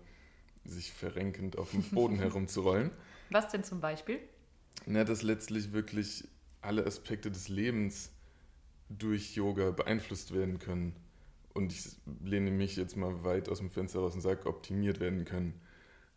sich 0.65 0.93
verrenkend 0.93 1.59
auf 1.59 1.71
dem 1.73 1.83
Boden 1.83 2.17
herumzurollen. 2.19 2.91
Was 3.31 3.49
denn 3.49 3.65
zum 3.65 3.81
Beispiel? 3.81 4.21
Na, 4.87 5.05
dass 5.05 5.23
letztlich 5.23 5.73
wirklich 5.73 6.25
alle 6.61 6.87
Aspekte 6.87 7.31
des 7.31 7.49
Lebens 7.49 8.11
durch 8.89 9.35
Yoga 9.35 9.71
beeinflusst 9.71 10.33
werden 10.33 10.59
können. 10.59 10.95
Und 11.55 11.73
ich 11.73 11.97
lehne 12.25 12.51
mich 12.51 12.77
jetzt 12.77 12.97
mal 12.97 13.25
weit 13.25 13.49
aus 13.49 13.59
dem 13.59 13.71
Fenster 13.71 14.01
raus 14.01 14.15
und 14.15 14.21
sage, 14.21 14.47
optimiert 14.47 15.01
werden 15.01 15.25
können. 15.25 15.61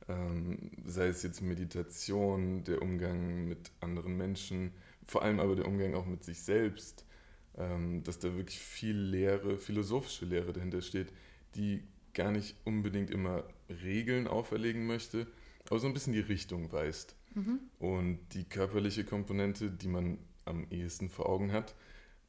Ähm, 0.07 0.71
sei 0.85 1.07
es 1.07 1.23
jetzt 1.23 1.41
Meditation, 1.41 2.63
der 2.63 2.81
Umgang 2.81 3.47
mit 3.47 3.71
anderen 3.81 4.15
Menschen, 4.17 4.71
vor 5.05 5.23
allem 5.23 5.39
aber 5.39 5.55
der 5.55 5.67
Umgang 5.67 5.93
auch 5.93 6.05
mit 6.05 6.23
sich 6.23 6.41
selbst, 6.41 7.05
ähm, 7.57 8.03
dass 8.03 8.19
da 8.19 8.35
wirklich 8.35 8.59
viel 8.59 8.97
Lehre, 8.97 9.57
philosophische 9.57 10.25
Lehre 10.25 10.53
dahinter 10.53 10.81
steht, 10.81 11.13
die 11.55 11.83
gar 12.13 12.31
nicht 12.31 12.55
unbedingt 12.63 13.11
immer 13.11 13.43
Regeln 13.69 14.27
auferlegen 14.27 14.87
möchte, 14.87 15.27
aber 15.69 15.79
so 15.79 15.87
ein 15.87 15.93
bisschen 15.93 16.13
die 16.13 16.19
Richtung 16.19 16.71
weist. 16.71 17.15
Mhm. 17.33 17.59
Und 17.79 18.19
die 18.33 18.45
körperliche 18.45 19.03
Komponente, 19.03 19.69
die 19.69 19.87
man 19.87 20.17
am 20.45 20.67
ehesten 20.69 21.09
vor 21.09 21.27
Augen 21.27 21.51
hat. 21.51 21.75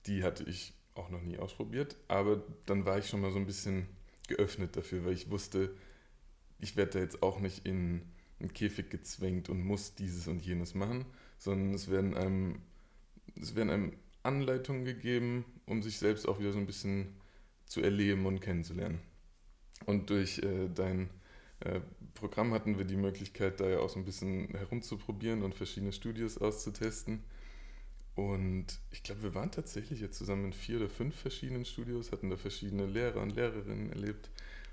Die 0.06 0.22
hatte 0.22 0.44
ich 0.44 0.74
auch 0.94 1.10
noch 1.10 1.22
nie 1.22 1.38
ausprobiert, 1.38 1.96
aber 2.08 2.42
dann 2.64 2.86
war 2.86 2.98
ich 2.98 3.08
schon 3.08 3.20
mal 3.20 3.30
so 3.30 3.38
ein 3.38 3.46
bisschen 3.46 3.86
geöffnet 4.28 4.76
dafür, 4.76 5.04
weil 5.04 5.12
ich 5.12 5.30
wusste, 5.30 5.74
ich 6.58 6.76
werde 6.76 6.92
da 6.92 6.98
jetzt 7.00 7.22
auch 7.22 7.38
nicht 7.38 7.66
in 7.66 8.02
einen 8.40 8.52
Käfig 8.52 8.90
gezwängt 8.90 9.48
und 9.48 9.62
muss 9.62 9.94
dieses 9.94 10.26
und 10.26 10.44
jenes 10.44 10.74
machen, 10.74 11.04
sondern 11.38 11.74
es 11.74 11.90
werden 11.90 12.16
einem, 12.16 12.62
es 13.40 13.54
werden 13.54 13.70
einem 13.70 13.92
Anleitungen 14.22 14.84
gegeben, 14.84 15.44
um 15.66 15.82
sich 15.82 15.98
selbst 15.98 16.28
auch 16.28 16.38
wieder 16.38 16.52
so 16.52 16.58
ein 16.58 16.66
bisschen 16.66 17.16
zu 17.64 17.80
erleben 17.80 18.26
und 18.26 18.40
kennenzulernen. 18.40 19.00
Und 19.84 20.10
durch 20.10 20.38
äh, 20.38 20.68
dein 20.74 21.10
äh, 21.60 21.80
Programm 22.14 22.52
hatten 22.52 22.78
wir 22.78 22.84
die 22.84 22.96
Möglichkeit, 22.96 23.60
da 23.60 23.68
ja 23.68 23.78
auch 23.80 23.90
so 23.90 23.98
ein 23.98 24.04
bisschen 24.04 24.48
herumzuprobieren 24.48 25.42
und 25.42 25.54
verschiedene 25.54 25.92
Studios 25.92 26.38
auszutesten. 26.38 27.22
Und 28.14 28.80
ich 28.90 29.02
glaube, 29.02 29.22
wir 29.22 29.34
waren 29.34 29.50
tatsächlich 29.50 30.00
jetzt 30.00 30.16
zusammen 30.16 30.46
in 30.46 30.52
vier 30.54 30.78
oder 30.78 30.88
fünf 30.88 31.14
verschiedenen 31.14 31.66
Studios, 31.66 32.12
hatten 32.12 32.30
da 32.30 32.36
verschiedene 32.36 32.86
Lehrer 32.86 33.20
und 33.20 33.36
Lehrerinnen 33.36 33.90
erlebt. 33.90 34.30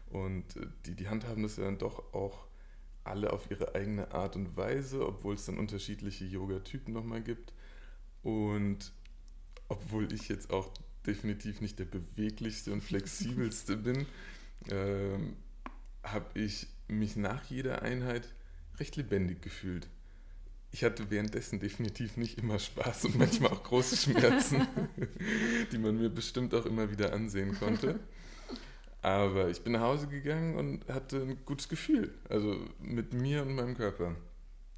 Und 0.09 0.55
äh, 0.55 0.67
die, 0.85 0.95
die 0.95 1.09
handhaben 1.09 1.43
das 1.43 1.57
ja 1.57 1.65
dann 1.65 1.77
doch 1.77 2.13
auch 2.13 2.45
alle 3.03 3.33
auf 3.33 3.49
ihre 3.51 3.75
eigene 3.75 4.11
Art 4.11 4.35
und 4.35 4.55
Weise, 4.55 5.05
obwohl 5.05 5.35
es 5.35 5.45
dann 5.45 5.57
unterschiedliche 5.57 6.25
Yoga-Typen 6.25 6.93
nochmal 6.93 7.21
gibt. 7.21 7.53
Und 8.21 8.91
obwohl 9.67 10.11
ich 10.13 10.29
jetzt 10.29 10.51
auch 10.51 10.71
definitiv 11.05 11.61
nicht 11.61 11.79
der 11.79 11.85
beweglichste 11.85 12.71
und 12.71 12.81
flexibelste 12.81 13.75
bin, 13.77 14.05
ähm, 14.69 15.35
habe 16.03 16.39
ich 16.39 16.67
mich 16.87 17.15
nach 17.15 17.43
jeder 17.45 17.81
Einheit 17.81 18.33
recht 18.79 18.95
lebendig 18.95 19.41
gefühlt. 19.41 19.87
Ich 20.71 20.83
hatte 20.83 21.11
währenddessen 21.11 21.59
definitiv 21.59 22.17
nicht 22.17 22.39
immer 22.39 22.57
Spaß 22.57 23.05
und 23.05 23.17
manchmal 23.17 23.51
auch 23.51 23.63
große 23.63 23.95
Schmerzen, 23.95 24.67
die 25.71 25.77
man 25.77 25.97
mir 25.97 26.09
bestimmt 26.09 26.53
auch 26.55 26.65
immer 26.65 26.89
wieder 26.89 27.13
ansehen 27.13 27.53
konnte. 27.59 27.99
Aber 29.03 29.49
ich 29.49 29.61
bin 29.61 29.73
nach 29.73 29.81
Hause 29.81 30.07
gegangen 30.07 30.55
und 30.55 30.87
hatte 30.87 31.17
ein 31.21 31.45
gutes 31.45 31.67
Gefühl, 31.67 32.13
also 32.29 32.55
mit 32.79 33.13
mir 33.13 33.41
und 33.41 33.53
meinem 33.53 33.75
Körper. 33.75 34.15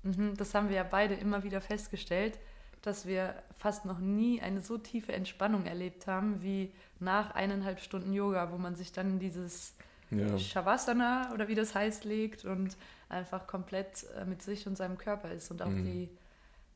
Mhm, 0.02 0.36
das 0.36 0.56
haben 0.56 0.70
wir 0.70 0.78
ja 0.78 0.84
beide 0.84 1.14
immer 1.14 1.44
wieder 1.44 1.62
festgestellt, 1.62 2.40
dass 2.82 3.06
wir 3.06 3.36
fast 3.56 3.86
noch 3.86 4.00
nie 4.00 4.42
eine 4.42 4.62
so 4.62 4.80
tiefe 4.80 5.14
Entspannung 5.14 5.68
erlebt 5.68 6.08
haben 6.08 6.42
wie 6.42 6.72
nach 7.00 7.36
eineinhalb 7.36 7.80
Stunden 7.80 8.14
Yoga, 8.14 8.52
wo 8.52 8.58
man 8.58 8.76
sich 8.76 8.92
dann 8.92 9.12
in 9.12 9.20
dieses 9.20 9.76
ja. 10.10 10.40
Shavasana 10.40 11.32
oder 11.32 11.48
wie 11.48 11.56
das 11.56 11.76
heißt 11.76 12.04
legt 12.04 12.46
und 12.46 12.78
einfach 13.10 13.46
komplett 13.46 14.08
äh, 14.18 14.26
mit 14.26 14.42
sich 14.42 14.66
und 14.66 14.76
seinem 14.76 14.98
Körper 14.98 15.32
ist 15.32 15.52
und 15.52 15.62
auch 15.62 15.70
mhm. 15.70 15.86
die, 15.86 16.10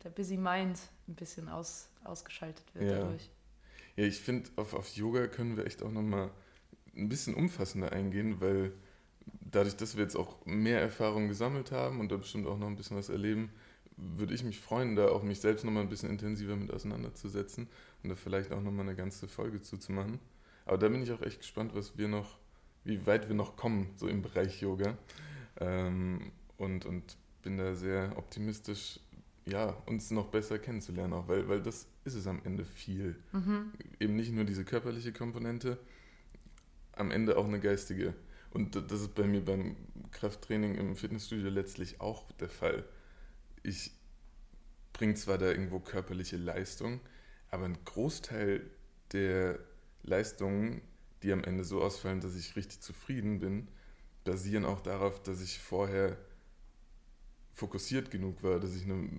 der 0.03 0.12
Busy 0.12 0.38
Mind 0.38 0.79
ein 1.08 1.15
bisschen 1.15 1.50
aus, 1.50 1.89
ausgeschaltet 2.03 2.65
wird 2.75 2.91
ja. 2.91 3.00
dadurch. 3.00 3.27
Ja, 3.96 4.06
ich 4.06 4.20
finde, 4.20 4.51
auf, 4.56 4.75
auf 4.75 4.96
Yoga 4.96 5.25
können 5.25 5.58
wir 5.58 5.65
echt 5.65 5.82
auch 5.82 5.91
nochmal 5.91 6.29
ein 6.96 7.10
bisschen 7.10 7.34
umfassender 7.34 7.91
eingehen, 7.91 8.39
weil 8.39 8.74
dadurch, 9.41 9.75
dass 9.75 9.96
wir 9.96 10.03
jetzt 10.03 10.15
auch 10.15 10.46
mehr 10.46 10.81
Erfahrung 10.81 11.27
gesammelt 11.27 11.72
haben 11.72 12.00
und 12.00 12.12
da 12.12 12.17
bestimmt 12.17 12.48
auch 12.48 12.58
noch 12.58 12.67
ein 12.67 12.75
bisschen 12.75 12.98
was 12.98 13.10
erleben, 13.10 13.50
würde 13.98 14.34
ich 14.34 14.43
mich 14.43 14.60
freuen, 14.60 14.96
da 14.96 15.10
auch 15.10 15.24
mich 15.24 15.39
selbst 15.39 15.65
nochmal 15.65 15.84
ein 15.84 15.89
bisschen 15.89 16.10
intensiver 16.10 16.55
mit 16.55 16.72
auseinanderzusetzen 16.72 17.67
und 18.01 18.10
da 18.10 18.15
vielleicht 18.15 18.51
auch 18.51 18.62
nochmal 18.62 18.86
eine 18.86 18.96
ganze 18.96 19.27
Folge 19.27 19.62
zuzumachen. 19.62 20.19
Aber 20.65 20.77
da 20.77 20.88
bin 20.88 21.01
ich 21.01 21.12
auch 21.12 21.22
echt 21.22 21.39
gespannt, 21.39 21.72
was 21.74 21.98
wir 21.98 22.08
noch, 22.08 22.38
wie 22.84 23.05
weit 23.05 23.27
wir 23.27 23.36
noch 23.36 23.55
kommen, 23.55 23.89
so 23.96 24.08
im 24.08 24.22
Bereich 24.22 24.62
Yoga. 24.62 24.98
Ähm, 25.60 26.31
und, 26.58 26.86
und 26.86 27.17
bin 27.41 27.58
da 27.58 27.74
sehr 27.75 28.13
optimistisch, 28.17 29.00
ja, 29.46 29.75
uns 29.86 30.12
noch 30.12 30.27
besser 30.27 30.60
kennenzulernen, 30.60 31.13
auch 31.13 31.27
weil, 31.27 31.48
weil 31.50 31.62
das 31.62 31.88
ist 32.05 32.13
es 32.13 32.27
am 32.27 32.41
Ende 32.43 32.65
viel. 32.65 33.15
Mhm. 33.31 33.72
Eben 34.00 34.15
nicht 34.15 34.31
nur 34.31 34.43
diese 34.43 34.63
körperliche 34.63 35.12
Komponente, 35.12 35.77
am 37.00 37.12
Ende 37.12 37.38
auch 37.38 37.46
eine 37.46 37.60
geistige. 37.60 38.13
Und 38.51 38.75
das 38.75 39.01
ist 39.01 39.15
bei 39.15 39.24
mir 39.24 39.44
beim 39.44 39.75
Krafttraining 40.12 40.75
im 40.75 40.96
Fitnessstudio 40.96 41.50
letztlich 41.50 42.01
auch 42.01 42.32
der 42.34 42.50
Fall 42.50 42.84
ich 43.63 43.91
bringe 44.94 45.15
zwar 45.15 45.38
da 45.38 45.48
irgendwo 45.48 45.79
körperliche 45.79 46.38
Leistung, 46.38 47.00
aber 47.50 47.65
ein 47.65 47.77
Großteil 47.86 48.70
der 49.12 49.60
Leistungen, 50.03 50.82
die 51.24 51.32
am 51.32 51.44
Ende 51.44 51.63
so 51.63 51.82
ausfallen, 51.82 52.22
dass 52.22 52.36
ich 52.36 52.56
richtig 52.56 52.82
zufrieden 52.82 53.39
bin, 53.39 53.68
basieren 54.24 54.65
auch 54.65 54.82
darauf, 54.82 55.22
dass 55.22 55.41
ich 55.41 55.60
vorher 55.60 56.18
fokussiert 57.53 58.12
genug 58.12 58.44
war, 58.44 58.60
dass 58.60 58.75
ich 58.75 58.84
eine 58.84 59.10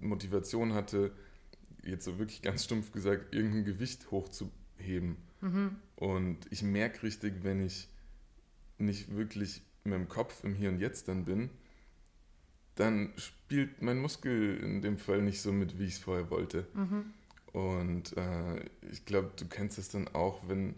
Motivation 0.00 0.74
hatte, 0.74 1.12
jetzt 1.82 2.04
so 2.04 2.18
wirklich 2.18 2.42
ganz 2.42 2.64
stumpf 2.64 2.92
gesagt, 2.92 3.34
irgendein 3.34 3.64
Gewicht 3.64 4.10
hochzuheben. 4.10 5.16
Mhm. 5.40 5.76
Und 5.96 6.38
ich 6.50 6.62
merke 6.62 7.02
richtig, 7.02 7.42
wenn 7.42 7.64
ich 7.64 7.88
nicht 8.78 9.14
wirklich 9.14 9.62
mit 9.84 9.94
dem 9.94 10.08
Kopf 10.08 10.44
im 10.44 10.54
Hier 10.54 10.68
und 10.68 10.78
Jetzt 10.78 11.08
dann 11.08 11.24
bin, 11.24 11.50
dann 12.74 13.12
spielt 13.16 13.80
mein 13.80 13.98
Muskel 13.98 14.58
in 14.58 14.82
dem 14.82 14.98
Fall 14.98 15.22
nicht 15.22 15.40
so 15.40 15.52
mit, 15.52 15.78
wie 15.78 15.86
ich 15.86 15.94
es 15.94 15.98
vorher 15.98 16.30
wollte. 16.30 16.66
Mhm. 16.74 17.06
Und 17.52 18.16
äh, 18.18 18.60
ich 18.92 19.06
glaube, 19.06 19.30
du 19.34 19.46
kennst 19.46 19.78
es 19.78 19.88
dann 19.88 20.08
auch, 20.08 20.46
wenn, 20.46 20.74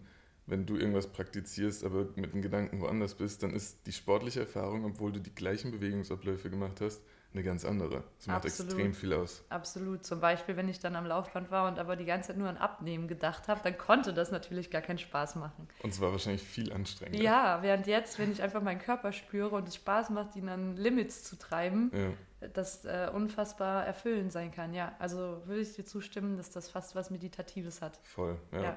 wenn 0.47 0.65
du 0.65 0.77
irgendwas 0.77 1.07
praktizierst, 1.07 1.83
aber 1.83 2.07
mit 2.15 2.33
den 2.33 2.41
Gedanken 2.41 2.79
woanders 2.79 3.15
bist, 3.15 3.43
dann 3.43 3.53
ist 3.53 3.85
die 3.85 3.91
sportliche 3.91 4.41
Erfahrung, 4.41 4.85
obwohl 4.85 5.11
du 5.11 5.19
die 5.19 5.35
gleichen 5.35 5.71
Bewegungsabläufe 5.71 6.49
gemacht 6.49 6.79
hast, 6.79 7.01
eine 7.33 7.43
ganz 7.43 7.63
andere. 7.63 8.03
Das 8.17 8.27
macht 8.27 8.45
Absolut. 8.45 8.71
extrem 8.73 8.93
viel 8.93 9.13
aus. 9.13 9.43
Absolut. 9.49 10.03
Zum 10.03 10.19
Beispiel, 10.19 10.57
wenn 10.57 10.67
ich 10.67 10.79
dann 10.79 10.95
am 10.95 11.05
Laufband 11.05 11.51
war 11.51 11.67
und 11.67 11.77
aber 11.77 11.95
die 11.95 12.05
ganze 12.05 12.29
Zeit 12.29 12.37
nur 12.37 12.49
an 12.49 12.57
Abnehmen 12.57 13.07
gedacht 13.07 13.47
habe, 13.47 13.61
dann 13.63 13.77
konnte 13.77 14.13
das 14.13 14.31
natürlich 14.31 14.71
gar 14.71 14.81
keinen 14.81 14.97
Spaß 14.97 15.35
machen. 15.35 15.67
Und 15.83 15.91
es 15.93 16.01
war 16.01 16.11
wahrscheinlich 16.11 16.41
viel 16.41 16.73
anstrengender. 16.73 17.23
Ja, 17.23 17.61
während 17.61 17.85
jetzt, 17.85 18.17
wenn 18.17 18.31
ich 18.31 18.41
einfach 18.41 18.63
meinen 18.63 18.79
Körper 18.79 19.13
spüre 19.13 19.55
und 19.55 19.67
es 19.67 19.75
Spaß 19.75 20.09
macht, 20.09 20.35
ihn 20.35 20.49
an 20.49 20.75
Limits 20.75 21.23
zu 21.23 21.37
treiben, 21.37 21.91
ja. 21.93 22.47
das 22.49 22.85
äh, 22.85 23.11
unfassbar 23.13 23.85
erfüllend 23.85 24.31
sein 24.31 24.51
kann. 24.51 24.73
Ja, 24.73 24.95
also 24.97 25.43
würde 25.45 25.61
ich 25.61 25.75
dir 25.75 25.85
zustimmen, 25.85 26.35
dass 26.35 26.49
das 26.49 26.69
fast 26.69 26.95
was 26.95 27.11
Meditatives 27.11 27.83
hat. 27.83 27.99
Voll, 28.03 28.39
ja. 28.51 28.63
ja. 28.63 28.75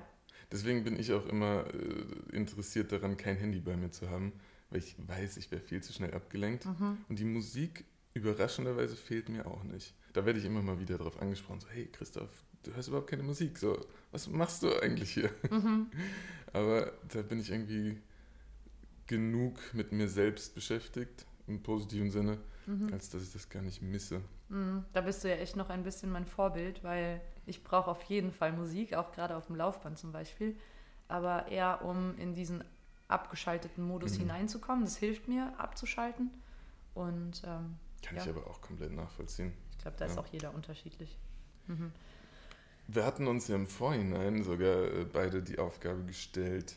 Deswegen 0.51 0.85
bin 0.85 1.01
ich 1.01 1.15
auch 1.15 1.25
immer 1.27 1.65
äh, 1.73 2.37
interessiert 2.37 2.93
daran, 2.93 3.17
kein 3.17 3.37
Handy 3.37 3.61
bei 3.61 3.75
mir 3.75 3.91
zu 3.91 4.11
haben, 4.11 4.35
weil 4.69 4.81
ich 4.81 4.95
weiß, 4.99 5.39
ich 5.39 5.51
wäre 5.51 5.63
viel 5.63 5.83
zu 5.83 5.95
schnell 5.95 6.13
abgelenkt. 6.13 6.67
Mhm. 6.67 6.99
Und 7.09 7.19
die 7.19 7.25
Musik 7.25 7.87
überraschenderweise 8.15 8.97
fehlt 8.97 9.29
mir 9.29 9.47
auch 9.47 9.65
nicht. 9.65 9.95
Da 10.13 10.25
werde 10.25 10.39
ich 10.39 10.45
immer 10.45 10.63
mal 10.63 10.79
wieder 10.79 10.99
darauf 10.99 11.21
angesprochen, 11.21 11.61
so, 11.61 11.69
hey 11.69 11.87
Christoph, 11.87 12.45
du 12.63 12.75
hörst 12.75 12.89
überhaupt 12.89 13.09
keine 13.09 13.23
Musik, 13.23 13.59
so, 13.59 13.79
was 14.11 14.29
machst 14.29 14.63
du 14.63 14.71
eigentlich 14.81 15.13
hier? 15.13 15.31
Mhm. 15.51 15.91
Aber 16.53 16.93
da 17.09 17.23
bin 17.23 17.41
ich 17.41 17.51
irgendwie 17.51 17.99
genug 19.07 19.59
mit 19.73 19.93
mir 19.93 20.09
selbst 20.09 20.55
beschäftigt, 20.55 21.27
im 21.47 21.63
positiven 21.63 22.11
Sinne, 22.11 22.39
mhm. 22.67 22.93
als 22.93 23.11
dass 23.11 23.23
ich 23.23 23.33
das 23.33 23.49
gar 23.49 23.63
nicht 23.63 23.83
misse. 23.83 24.21
Mhm. 24.49 24.85
Da 24.93 25.01
bist 25.01 25.25
du 25.25 25.29
ja 25.29 25.37
echt 25.37 25.57
noch 25.57 25.71
ein 25.71 25.83
bisschen 25.83 26.11
mein 26.13 26.27
Vorbild, 26.27 26.85
weil 26.85 27.21
ich 27.47 27.65
brauche 27.65 27.91
auf 27.91 28.03
jeden 28.05 28.33
Fall 28.33 28.53
Musik, 28.53 28.95
auch 28.95 29.13
gerade 29.13 29.37
auf 29.37 29.47
dem 29.47 29.57
Laufband 29.57 29.99
zum 29.99 30.13
Beispiel, 30.13 30.57
aber 31.09 31.49
eher 31.49 31.85
um 31.85 32.17
in 32.19 32.35
diesen 32.35 32.63
abgeschalteten 33.09 33.85
Modus 33.85 34.15
mhm. 34.15 34.21
hineinzukommen. 34.21 34.85
Das 34.85 34.97
hilft 34.97 35.29
mir, 35.29 35.53
abzuschalten. 35.59 36.31
Und 36.95 37.43
ähm, 37.45 37.77
kann 38.03 38.17
ja. 38.17 38.23
ich 38.23 38.29
aber 38.29 38.47
auch 38.47 38.61
komplett 38.61 38.93
nachvollziehen. 38.93 39.53
Ich 39.71 39.79
glaube, 39.79 39.97
da 39.97 40.07
ja. 40.07 40.11
ist 40.11 40.19
auch 40.19 40.27
jeder 40.27 40.55
unterschiedlich. 40.55 41.19
Mhm. 41.67 41.93
Wir 42.89 43.05
hatten 43.05 43.27
uns 43.27 43.49
ja 43.49 43.57
im 43.57 43.67
Vorhinein 43.67 44.43
sogar 44.43 44.85
äh, 44.85 45.05
beide 45.11 45.43
die 45.43 45.59
Aufgabe 45.59 46.05
gestellt, 46.05 46.77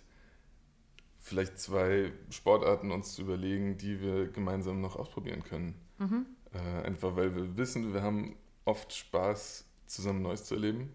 vielleicht 1.20 1.60
zwei 1.60 2.12
Sportarten 2.30 2.92
uns 2.92 3.16
zu 3.16 3.24
überlegen, 3.24 3.78
die 3.78 4.00
wir 4.00 4.28
gemeinsam 4.28 4.82
noch 4.82 4.96
ausprobieren 4.96 5.44
können. 5.44 5.76
Mhm. 5.98 6.26
Äh, 6.54 6.86
einfach 6.86 7.16
weil 7.16 7.36
wir 7.36 7.58
wissen, 7.58 7.94
wir 7.94 8.04
haben 8.04 8.38
oft 8.64 8.94
Spaß, 8.94 9.66
zusammen 9.88 10.22
Neues 10.22 10.46
zu 10.46 10.56
erleben 10.56 10.94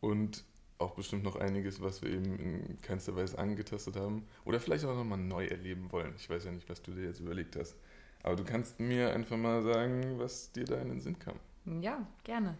und 0.00 0.44
auch 0.78 0.94
bestimmt 0.94 1.22
noch 1.22 1.36
einiges, 1.36 1.80
was 1.80 2.02
wir 2.02 2.10
eben 2.10 2.38
in 2.38 2.80
keinster 2.82 3.16
Weise 3.16 3.38
angetastet 3.38 3.96
haben 3.96 4.26
oder 4.44 4.60
vielleicht 4.60 4.84
auch 4.84 4.94
nochmal 4.94 5.18
neu 5.18 5.46
erleben 5.46 5.90
wollen. 5.90 6.14
Ich 6.18 6.28
weiß 6.28 6.44
ja 6.44 6.52
nicht, 6.52 6.68
was 6.68 6.82
du 6.82 6.92
dir 6.92 7.04
jetzt 7.04 7.20
überlegt 7.20 7.56
hast. 7.56 7.76
Aber 8.26 8.34
du 8.34 8.42
kannst 8.42 8.80
mir 8.80 9.14
einfach 9.14 9.36
mal 9.36 9.62
sagen, 9.62 10.18
was 10.18 10.50
dir 10.50 10.64
da 10.64 10.74
in 10.78 10.88
den 10.88 11.00
Sinn 11.00 11.16
kam. 11.16 11.36
Ja, 11.80 12.04
gerne. 12.24 12.58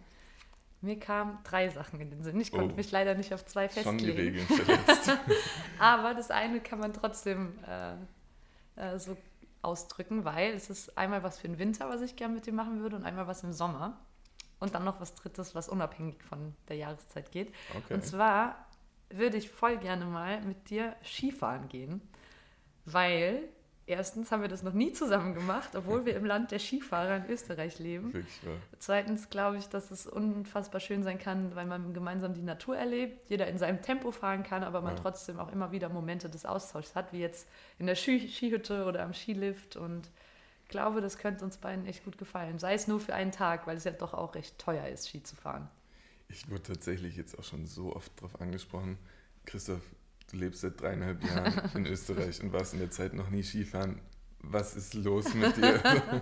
Mir 0.79 0.97
kamen 0.97 1.39
drei 1.43 1.67
Sachen 1.67 1.99
in 1.99 2.09
den 2.09 2.23
Sinn. 2.23 2.39
Ich 2.39 2.53
konnte 2.53 2.73
oh, 2.73 2.77
mich 2.77 2.89
leider 2.91 3.15
nicht 3.15 3.33
auf 3.33 3.45
zwei 3.45 3.67
festlegen. 3.67 3.99
Schon 3.99 4.07
die 4.07 4.11
Regeln 4.11 4.47
verletzt. 4.47 5.11
Aber 5.77 6.13
das 6.13 6.31
eine 6.31 6.61
kann 6.61 6.79
man 6.79 6.93
trotzdem 6.93 7.59
äh, 7.67 7.95
äh, 8.77 8.97
so 8.97 9.17
ausdrücken, 9.61 10.23
weil 10.23 10.53
es 10.53 10.69
ist 10.69 10.97
einmal 10.97 11.21
was 11.23 11.37
für 11.37 11.49
den 11.49 11.59
Winter, 11.59 11.89
was 11.89 11.99
ich 11.99 12.15
gerne 12.15 12.35
mit 12.35 12.45
dir 12.45 12.53
machen 12.53 12.79
würde, 12.79 12.95
und 12.95 13.03
einmal 13.03 13.27
was 13.27 13.43
im 13.43 13.51
Sommer. 13.51 13.99
Und 14.59 14.73
dann 14.73 14.85
noch 14.85 15.01
was 15.01 15.15
Drittes, 15.15 15.53
was 15.53 15.67
unabhängig 15.67 16.23
von 16.23 16.55
der 16.69 16.77
Jahreszeit 16.77 17.29
geht. 17.29 17.53
Okay. 17.75 17.93
Und 17.93 18.05
zwar 18.05 18.67
würde 19.09 19.35
ich 19.35 19.49
voll 19.49 19.75
gerne 19.75 20.05
mal 20.05 20.39
mit 20.43 20.69
dir 20.69 20.95
Skifahren 21.03 21.67
gehen, 21.67 22.01
weil 22.85 23.49
Erstens 23.89 24.33
haben 24.33 24.41
wir 24.41 24.49
das 24.49 24.63
noch 24.63 24.73
nie 24.73 24.91
zusammen 24.91 25.33
gemacht, 25.33 25.69
obwohl 25.73 26.05
wir 26.05 26.17
im 26.17 26.25
Land 26.25 26.51
der 26.51 26.59
Skifahrer 26.59 27.15
in 27.15 27.31
Österreich 27.31 27.79
leben. 27.79 28.13
Wirklich, 28.13 28.43
ja. 28.43 28.51
Zweitens 28.79 29.29
glaube 29.29 29.57
ich, 29.57 29.69
dass 29.69 29.91
es 29.91 30.05
unfassbar 30.05 30.81
schön 30.81 31.03
sein 31.03 31.17
kann, 31.17 31.55
weil 31.55 31.65
man 31.65 31.93
gemeinsam 31.93 32.33
die 32.33 32.41
Natur 32.41 32.75
erlebt, 32.75 33.29
jeder 33.29 33.47
in 33.47 33.57
seinem 33.57 33.81
Tempo 33.81 34.11
fahren 34.11 34.43
kann, 34.43 34.65
aber 34.65 34.81
man 34.81 34.97
ja. 34.97 35.01
trotzdem 35.01 35.39
auch 35.39 35.49
immer 35.53 35.71
wieder 35.71 35.87
Momente 35.87 36.29
des 36.29 36.45
Austauschs 36.45 36.95
hat, 36.95 37.13
wie 37.13 37.19
jetzt 37.19 37.47
in 37.79 37.85
der 37.85 37.95
Ski 37.95 38.27
Skihütte 38.27 38.83
oder 38.83 39.03
am 39.03 39.13
Skilift. 39.13 39.77
Und 39.77 40.09
ich 40.63 40.69
glaube, 40.69 40.99
das 40.99 41.17
könnte 41.17 41.45
uns 41.45 41.55
beiden 41.55 41.85
echt 41.85 42.03
gut 42.03 42.17
gefallen. 42.17 42.59
Sei 42.59 42.73
es 42.73 42.89
nur 42.89 42.99
für 42.99 43.15
einen 43.15 43.31
Tag, 43.31 43.67
weil 43.67 43.77
es 43.77 43.85
ja 43.85 43.91
doch 43.91 44.13
auch 44.13 44.35
recht 44.35 44.59
teuer 44.59 44.85
ist, 44.89 45.07
Ski 45.07 45.23
zu 45.23 45.37
fahren. 45.37 45.69
Ich 46.27 46.49
wurde 46.49 46.63
tatsächlich 46.63 47.15
jetzt 47.15 47.39
auch 47.39 47.43
schon 47.45 47.65
so 47.65 47.95
oft 47.95 48.11
darauf 48.17 48.41
angesprochen, 48.41 48.97
Christoph, 49.45 49.81
du 50.31 50.37
lebst 50.37 50.61
seit 50.61 50.79
dreieinhalb 50.81 51.23
Jahren 51.23 51.53
in 51.75 51.85
Österreich 51.91 52.41
und 52.41 52.51
warst 52.53 52.73
in 52.73 52.79
der 52.79 52.91
Zeit 52.91 53.13
noch 53.13 53.29
nie 53.29 53.43
Skifahren. 53.43 53.99
Was 54.39 54.75
ist 54.75 54.93
los 54.93 55.33
mit 55.33 55.57
dir? 55.57 55.81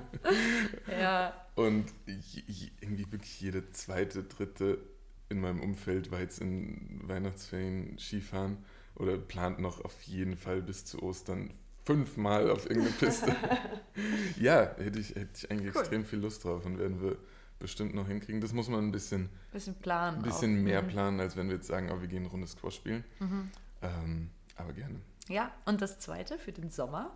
Ja, 0.90 1.34
Und 1.56 1.86
irgendwie 2.08 3.12
wirklich 3.12 3.42
jede 3.42 3.70
zweite, 3.72 4.24
dritte 4.24 4.78
in 5.30 5.40
meinem 5.42 5.60
Umfeld 5.62 6.12
war 6.12 6.20
jetzt 6.20 6.40
in 6.40 7.02
Weihnachtsferien 7.04 7.98
Skifahren 7.98 8.58
oder 8.96 9.18
plant 9.18 9.60
noch 9.60 9.84
auf 9.84 10.02
jeden 10.04 10.38
Fall 10.38 10.62
bis 10.62 10.86
zu 10.86 11.02
Ostern 11.04 11.52
fünfmal 11.84 12.50
auf 12.50 12.70
irgendeine 12.70 12.96
Piste. 12.96 13.36
ja, 14.40 14.76
hätte 14.78 15.00
ich, 15.00 15.10
hätte 15.16 15.30
ich 15.36 15.52
eigentlich 15.52 15.74
Cool. 15.76 15.82
extrem 15.82 16.06
viel 16.06 16.20
Lust 16.20 16.44
drauf 16.46 16.66
und 16.66 16.80
werden 16.80 17.02
wir 17.02 17.18
bestimmt 17.60 17.94
noch 17.96 18.08
hinkriegen. 18.08 18.42
Das 18.42 18.54
muss 18.54 18.70
man 18.70 18.86
ein 18.86 18.92
bisschen, 18.92 19.30
bisschen 19.52 19.76
planen. 19.76 20.18
ein 20.18 20.24
bisschen 20.24 20.64
mehr 20.64 20.82
Mhm. 20.82 20.88
planen, 20.88 21.20
als 21.20 21.36
wenn 21.36 21.48
wir 21.48 21.56
jetzt 21.56 21.68
sagen, 21.68 21.90
oh, 21.92 22.02
wir 22.02 22.08
gehen 22.08 22.20
eine 22.24 22.30
Runde 22.30 22.48
Squash 22.48 22.76
spielen. 22.76 23.04
Ähm, 24.04 24.30
aber 24.56 24.74
gerne. 24.74 25.00
Ja, 25.28 25.52
und 25.66 25.82
das 25.82 26.00
zweite 26.00 26.38
für 26.38 26.52
den 26.52 26.70
Sommer. 26.70 27.12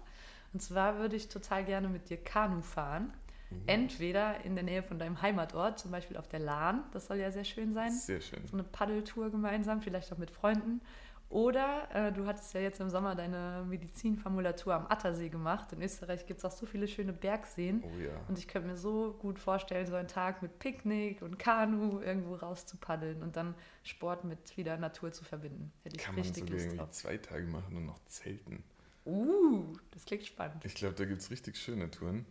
Und 0.53 0.61
zwar 0.61 0.97
würde 0.97 1.15
ich 1.15 1.29
total 1.29 1.63
gerne 1.63 1.89
mit 1.89 2.09
dir 2.09 2.17
Kanu 2.17 2.61
fahren. 2.61 3.13
Mhm. 3.49 3.63
Entweder 3.67 4.43
in 4.45 4.55
der 4.55 4.63
Nähe 4.63 4.83
von 4.83 4.99
deinem 4.99 5.21
Heimatort, 5.21 5.79
zum 5.79 5.91
Beispiel 5.91 6.17
auf 6.17 6.27
der 6.27 6.39
Lahn, 6.39 6.83
das 6.91 7.07
soll 7.07 7.17
ja 7.17 7.31
sehr 7.31 7.43
schön 7.43 7.73
sein. 7.73 7.91
Sehr 7.91 8.21
schön. 8.21 8.45
So 8.47 8.53
eine 8.53 8.63
Paddeltour 8.63 9.29
gemeinsam, 9.29 9.81
vielleicht 9.81 10.11
auch 10.13 10.17
mit 10.17 10.31
Freunden. 10.31 10.81
Oder 11.29 11.87
äh, 11.93 12.11
du 12.11 12.25
hattest 12.25 12.55
ja 12.55 12.59
jetzt 12.59 12.79
im 12.79 12.89
Sommer 12.89 13.13
deine 13.13 13.63
Medizinformulatur 13.69 14.73
am 14.73 14.87
Attersee 14.89 15.29
gemacht. 15.29 15.71
In 15.73 15.81
Österreich 15.83 16.25
gibt 16.25 16.39
es 16.39 16.45
auch 16.45 16.51
so 16.51 16.65
viele 16.65 16.87
schöne 16.87 17.13
Bergseen. 17.13 17.83
Oh 17.83 17.99
ja. 17.99 18.19
Und 18.27 18.39
ich 18.39 18.47
könnte 18.47 18.67
mir 18.67 18.77
so 18.77 19.13
gut 19.13 19.37
vorstellen, 19.37 19.85
so 19.85 19.95
einen 19.95 20.07
Tag 20.07 20.41
mit 20.41 20.57
Picknick 20.57 21.21
und 21.21 21.37
Kanu 21.37 21.99
irgendwo 21.99 22.33
raus 22.33 22.65
zu 22.65 22.77
paddeln 22.77 23.21
und 23.21 23.35
dann 23.35 23.53
Sport 23.83 24.23
mit 24.23 24.57
wieder 24.57 24.77
Natur 24.77 25.11
zu 25.11 25.23
verbinden. 25.23 25.71
Hätte 25.83 25.97
ich 25.97 26.01
Kann 26.01 26.15
man 26.15 26.23
richtig 26.23 26.45
sogar 26.45 26.65
Lust 26.65 26.77
drauf. 26.79 26.89
zwei 26.91 27.17
Tage 27.17 27.45
machen 27.45 27.77
und 27.77 27.85
noch 27.85 27.99
zelten. 28.05 28.63
Uh, 29.05 29.77
das 29.91 30.05
klingt 30.05 30.25
spannend. 30.25 30.65
Ich 30.65 30.73
glaube, 30.73 30.95
da 30.95 31.05
gibt 31.05 31.21
es 31.21 31.29
richtig 31.29 31.57
schöne 31.57 31.91
Touren. 31.91 32.25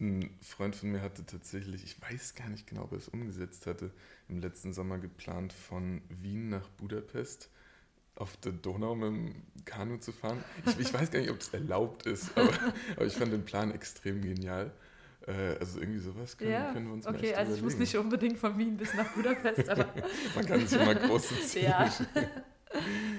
Ein 0.00 0.30
Freund 0.42 0.76
von 0.76 0.92
mir 0.92 1.02
hatte 1.02 1.26
tatsächlich, 1.26 1.82
ich 1.82 2.00
weiß 2.00 2.36
gar 2.36 2.48
nicht 2.48 2.68
genau, 2.68 2.84
ob 2.84 2.92
er 2.92 2.98
es 2.98 3.08
umgesetzt 3.08 3.66
hatte, 3.66 3.90
im 4.28 4.38
letzten 4.38 4.72
Sommer 4.72 4.98
geplant, 4.98 5.52
von 5.52 6.02
Wien 6.08 6.50
nach 6.50 6.68
Budapest 6.68 7.50
auf 8.18 8.36
der 8.38 8.52
Donau 8.52 8.94
mit 8.96 9.08
dem 9.08 9.42
Kanu 9.64 9.96
zu 9.98 10.10
fahren. 10.12 10.42
Ich, 10.66 10.78
ich 10.78 10.92
weiß 10.94 11.10
gar 11.10 11.20
nicht, 11.20 11.30
ob 11.30 11.38
das 11.38 11.48
erlaubt 11.54 12.04
ist, 12.06 12.36
aber, 12.36 12.50
aber 12.96 13.06
ich 13.06 13.14
fand 13.14 13.32
den 13.32 13.44
Plan 13.44 13.72
extrem 13.72 14.20
genial. 14.20 14.72
Äh, 15.26 15.56
also 15.60 15.78
irgendwie 15.80 16.00
sowas 16.00 16.36
können, 16.36 16.50
ja, 16.50 16.72
können 16.72 16.86
wir 16.86 16.94
uns 16.94 17.04
mal 17.04 17.14
okay, 17.14 17.34
also 17.34 17.54
ich 17.54 17.62
muss 17.62 17.74
überlegen. 17.74 17.78
nicht 17.80 17.96
unbedingt 17.96 18.38
von 18.38 18.58
Wien 18.58 18.76
bis 18.76 18.94
nach 18.94 19.08
Budapest, 19.14 19.68
aber 19.68 19.86
Man 20.34 20.46
kann 20.46 20.66
sich 20.66 20.80
immer 20.80 20.94
große 20.94 21.38
Ziele 21.46 21.66
ja, 21.68 21.90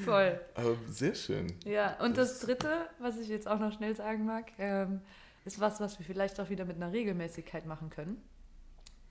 voll. 0.05 0.39
Aber 0.55 0.75
sehr 0.89 1.15
schön. 1.15 1.47
Ja, 1.65 1.97
und 2.03 2.17
das 2.17 2.33
Das- 2.39 2.41
Dritte, 2.41 2.69
was 2.99 3.17
ich 3.17 3.27
jetzt 3.27 3.47
auch 3.47 3.59
noch 3.59 3.71
schnell 3.73 3.95
sagen 3.95 4.25
mag, 4.25 4.51
ähm, 4.57 5.01
ist 5.45 5.59
was, 5.59 5.79
was 5.79 5.97
wir 5.99 6.05
vielleicht 6.05 6.39
auch 6.39 6.49
wieder 6.49 6.65
mit 6.65 6.75
einer 6.75 6.91
Regelmäßigkeit 6.91 7.65
machen 7.65 7.89
können. 7.89 8.21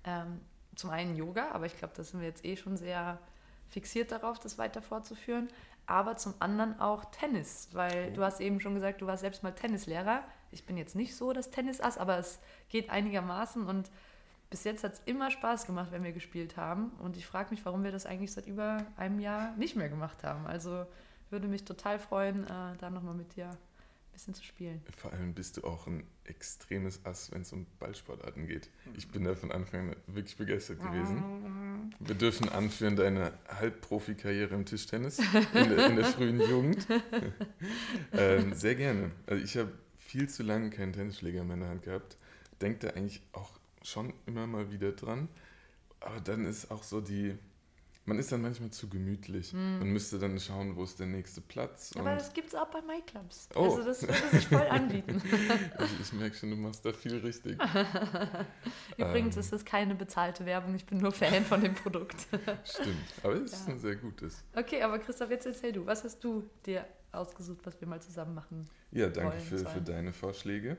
Ähm, 0.05 0.41
zum 0.75 0.91
einen 0.91 1.17
Yoga, 1.17 1.51
aber 1.53 1.67
ich 1.67 1.77
glaube, 1.77 1.95
da 1.97 2.05
sind 2.05 2.21
wir 2.21 2.29
jetzt 2.29 2.45
eh 2.45 2.57
schon 2.57 2.77
sehr 2.77 3.19
fixiert 3.69 4.13
darauf, 4.13 4.39
das 4.39 4.59
weiter 4.59 4.81
fortzuführen. 4.81 5.49
Aber 5.89 6.17
zum 6.17 6.35
anderen 6.39 6.79
auch 6.81 7.07
Tennis, 7.07 7.69
weil 7.73 8.11
Oh. 8.13 8.17
du 8.17 8.23
hast 8.25 8.41
eben 8.41 8.61
schon 8.61 8.75
gesagt, 8.75 9.01
du 9.01 9.07
warst 9.07 9.23
selbst 9.23 9.43
mal 9.43 9.53
Tennislehrer. 9.53 10.23
Ich 10.51 10.65
bin 10.67 10.77
jetzt 10.77 10.95
nicht 10.95 11.17
so 11.17 11.33
das 11.33 11.51
Tennisass, 11.51 11.99
aber 11.99 12.19
es 12.19 12.41
geht 12.69 12.91
einigermaßen 12.91 13.67
und 13.67 13.91
bis 14.51 14.65
jetzt 14.65 14.85
hat 14.85 14.95
es 14.95 15.03
immer 15.07 15.31
Spaß 15.31 15.67
gemacht, 15.67 15.89
wenn 15.91 16.05
wir 16.05 16.13
gespielt 16.13 16.57
haben. 16.57 16.91
Und 17.03 17.17
ich 17.17 17.27
frage 17.27 17.51
mich, 17.51 17.65
warum 17.67 17.85
wir 17.85 17.93
das 17.93 18.07
eigentlich 18.07 18.33
seit 18.33 18.47
über 18.47 18.79
einem 18.97 19.19
Jahr 19.21 19.55
nicht 19.57 19.77
mehr 19.77 19.89
gemacht 19.89 20.25
haben. 20.25 20.47
Also 20.47 20.87
würde 21.31 21.49
mich 21.49 21.65
total 21.65 21.99
freuen, 21.99 22.45
äh, 22.45 22.77
da 22.79 22.89
nochmal 22.91 23.15
mit 23.15 23.37
dir 23.37 23.51
bisschen 24.19 24.35
zu 24.35 24.45
spielen. 24.45 24.83
Vor 24.97 25.13
allem 25.13 25.33
bist 25.33 25.57
du 25.57 25.65
auch 25.65 25.87
ein 25.87 26.03
extremes 26.25 27.05
Ass, 27.05 27.31
wenn 27.31 27.43
es 27.43 27.53
um 27.53 27.67
Ballsportarten 27.79 28.49
geht. 28.49 28.69
Ich 28.97 29.09
bin 29.09 29.23
da 29.23 29.37
von 29.37 29.53
Anfang 29.53 29.91
an 29.91 29.97
wirklich 30.09 30.37
begeistert 30.37 30.81
gewesen. 30.81 31.93
Wir 32.01 32.17
dürfen 32.17 32.49
anführen 32.49 32.97
deine 32.97 33.33
Halbprofikarriere 33.49 34.55
im 34.57 34.65
Tischtennis 34.65 35.21
in 35.21 35.69
der, 35.69 35.87
in 35.87 35.97
der 35.97 36.05
frühen 36.05 36.41
Jugend. 36.41 36.87
ähm, 38.13 38.55
sehr 38.55 38.75
gerne. 38.75 39.13
Also 39.27 39.45
ich 39.45 39.57
habe 39.57 39.73
viel 39.97 40.29
zu 40.29 40.43
lange 40.43 40.71
keinen 40.71 40.93
Tennisschläger 40.93 41.45
mehr 41.45 41.55
in 41.55 41.61
der 41.61 41.71
Hand 41.71 41.83
gehabt. 41.85 42.17
Denke 42.61 42.89
da 42.89 42.95
eigentlich 42.95 43.23
auch 43.33 43.53
schon 43.83 44.13
immer 44.27 44.49
mal 44.49 44.73
wieder 44.73 44.91
dran. 44.93 45.29
Aber 46.01 46.21
dann 46.21 46.45
ist 46.45 46.73
auch 46.73 46.83
so 46.83 47.01
die, 47.01 47.39
man 48.09 48.19
ist 48.19 48.33
dann 48.33 48.43
manchmal 48.43 48.71
zu 48.71 48.89
gemütlich. 48.89 49.53
Man 49.53 49.91
müsste 49.91 50.19
dann 50.19 50.39
schauen, 50.41 50.75
wo 50.77 50.83
ist 50.85 50.99
der 50.99 51.07
nächste 51.07 51.41
Platz. 51.41 51.93
Aber 51.97 52.15
das 52.15 52.33
gibt 52.33 52.49
es 52.49 52.55
auch 52.55 52.67
bei 52.69 52.81
MyClubs. 52.83 53.49
Oh. 53.55 53.65
Also 53.65 53.85
das 53.85 54.03
würde 54.03 54.29
sich 54.33 54.49
voll 54.49 54.67
anbieten. 54.71 55.23
ich, 55.23 56.01
ich 56.01 56.13
merke 56.15 56.35
schon, 56.37 56.51
du 56.51 56.57
machst 56.57 56.85
da 56.85 56.93
viel 56.93 57.19
richtig. 57.19 57.59
Übrigens 58.97 59.37
Ähm. 59.37 59.41
ist 59.41 59.53
das 59.53 59.65
keine 59.65 59.95
bezahlte 59.95 60.45
Werbung, 60.47 60.75
ich 60.75 60.85
bin 60.87 60.99
nur 60.99 61.13
Fan 61.13 61.45
von 61.45 61.61
dem 61.61 61.75
Produkt. 61.75 62.17
Stimmt. 62.65 62.97
Aber 63.23 63.35
es 63.35 63.53
ist 63.53 63.69
Ja. 63.69 63.75
ein 63.75 63.79
sehr 63.79 63.97
gutes. 63.97 64.43
Okay, 64.57 64.83
aber 64.83 64.99
Christoph, 64.99 65.31
jetzt 65.31 65.47
erzähl 65.47 65.73
du, 65.73 65.87
was 65.87 66.05
hast 66.05 66.23
du 66.25 66.49
dir 66.67 66.85
ausgesucht, 67.13 67.61
was 67.65 67.81
wir 67.81 67.89
mal 67.89 68.01
zusammen 68.03 68.35
machen? 68.35 68.69
Ja, 68.91 69.09
danke 69.09 69.33
Wollen 69.33 69.41
für, 69.43 69.59
für 69.67 69.81
deine 69.81 70.13
Vorschläge. 70.13 70.77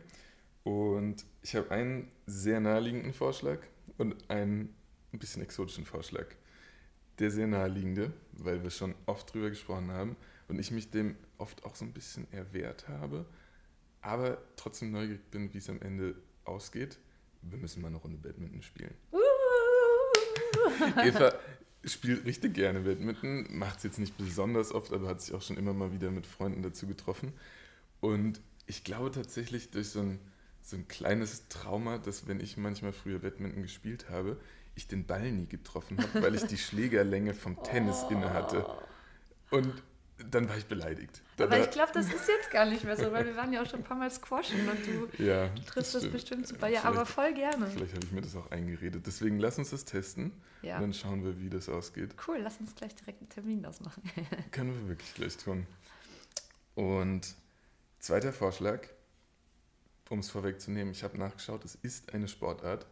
Und 0.64 1.26
ich 1.42 1.56
habe 1.56 1.72
einen 1.72 2.12
sehr 2.26 2.60
naheliegenden 2.60 3.14
Vorschlag 3.14 3.60
und 3.98 4.16
einen 4.30 4.76
ein 5.14 5.20
bisschen 5.20 5.42
exotischen 5.42 5.86
Vorschlag. 5.86 6.26
Der 7.20 7.32
sehr 7.32 7.48
naheliegende, 7.48 8.14
weil 8.32 8.64
wir 8.64 8.70
schon 8.70 8.96
oft 9.06 9.34
drüber 9.34 9.50
gesprochen 9.50 9.92
haben 9.92 10.16
und 10.48 10.58
ich 10.60 10.72
mich 10.72 10.90
dem 10.90 11.16
oft 11.38 11.66
auch 11.66 11.76
so 11.76 11.86
ein 11.86 11.94
bisschen 11.94 12.32
erwehrt 12.32 12.88
habe, 12.88 13.26
aber 14.02 14.38
trotzdem 14.56 14.92
neugierig 14.92 15.30
bin, 15.32 15.54
wie 15.54 15.58
es 15.58 15.70
am 15.70 15.82
Ende 15.82 16.16
ausgeht. 16.46 16.98
Wir 17.42 17.58
müssen 17.58 17.82
mal 17.82 17.90
eine 17.90 17.98
Runde 17.98 18.18
Badminton 18.18 18.62
spielen. 18.62 18.94
Eva 20.98 21.34
spielt 21.86 22.26
richtig 22.26 22.54
gerne 22.54 22.82
Badminton, 22.82 23.48
macht 23.58 23.78
es 23.78 23.84
jetzt 23.84 24.00
nicht 24.00 24.18
besonders 24.18 24.74
oft, 24.74 24.92
aber 24.94 25.08
hat 25.08 25.22
sich 25.22 25.34
auch 25.34 25.42
schon 25.42 25.58
immer 25.58 25.74
mal 25.74 25.94
wieder 25.94 26.12
mit 26.12 26.26
Freunden 26.26 26.62
dazu 26.62 26.88
getroffen. 26.88 27.34
Und 28.02 28.42
ich 28.66 28.84
glaube 28.84 29.12
tatsächlich 29.12 29.72
durch 29.72 29.90
so 29.90 30.02
ein, 30.02 30.20
so 30.62 30.76
ein 30.76 30.88
kleines 30.88 31.48
Trauma, 31.48 31.98
dass 31.98 32.28
wenn 32.28 32.40
ich 32.40 32.58
manchmal 32.58 32.94
früher 32.94 33.20
Badminton 33.20 33.62
gespielt 33.62 34.10
habe, 34.10 34.38
ich 34.80 34.88
den 34.88 35.06
Ball 35.06 35.32
nie 35.32 35.48
getroffen 35.48 35.98
habe, 36.02 36.24
weil 36.24 36.36
ich 36.36 36.44
die 36.46 36.58
Schlägerlänge 36.68 37.34
vom 37.34 37.62
Tennis 37.64 38.06
inne 38.10 38.34
hatte. 38.34 38.66
Und 39.52 39.72
dann 40.32 40.50
war 40.50 40.58
ich 40.58 40.66
beleidigt. 40.66 41.22
Da, 41.38 41.46
Aber 41.46 41.60
ich 41.60 41.72
glaube, 41.72 41.92
das 41.94 42.08
ist 42.08 42.28
jetzt 42.28 42.52
gar 42.52 42.66
nicht 42.66 42.84
mehr 42.84 42.98
so, 42.98 43.12
weil 43.14 43.26
wir 43.26 43.36
waren 43.38 43.54
ja 43.54 43.62
auch 43.62 43.66
schon 43.70 43.80
ein 43.80 43.86
paar 43.86 43.96
Mal 43.98 44.12
squashen 44.12 44.68
und 44.68 44.78
du 45.18 45.24
ja, 45.24 45.48
triffst 45.66 45.96
das 45.96 46.02
stimmt. 46.02 46.14
bestimmt 46.14 46.48
super. 46.48 46.68
Ja, 46.68 46.84
aber 46.84 47.06
voll 47.06 47.34
gerne. 47.34 47.68
Vielleicht 47.68 47.96
habe 47.96 48.06
ich 48.06 48.12
mir 48.12 48.22
das 48.22 48.36
auch 48.36 48.52
eingeredet. 48.52 49.08
Deswegen 49.08 49.40
lass 49.40 49.58
uns 49.58 49.70
das 49.70 49.86
testen 49.86 50.34
Ja. 50.62 50.76
und 50.76 50.82
dann 50.82 50.94
schauen 50.94 51.24
wir, 51.24 51.40
wie 51.40 51.50
das 51.50 51.70
ausgeht. 51.70 52.16
Cool, 52.28 52.40
lass 52.42 52.58
uns 52.60 52.76
gleich 52.76 52.94
direkt 52.96 53.22
einen 53.22 53.30
Termin 53.30 53.66
ausmachen. 53.66 54.04
Können 54.52 54.74
wir 54.82 54.90
wirklich 54.90 55.14
gleich 55.14 55.38
tun. 55.38 55.66
Und 56.76 57.36
zweiter 58.00 58.34
Vorschlag, 58.34 58.82
um 60.10 60.20
es 60.20 60.30
vorwegzunehmen, 60.30 60.92
ich 60.92 61.04
habe 61.04 61.18
nachgeschaut, 61.18 61.64
es 61.64 61.76
ist 61.76 62.14
eine 62.14 62.28
Sportart. 62.28 62.86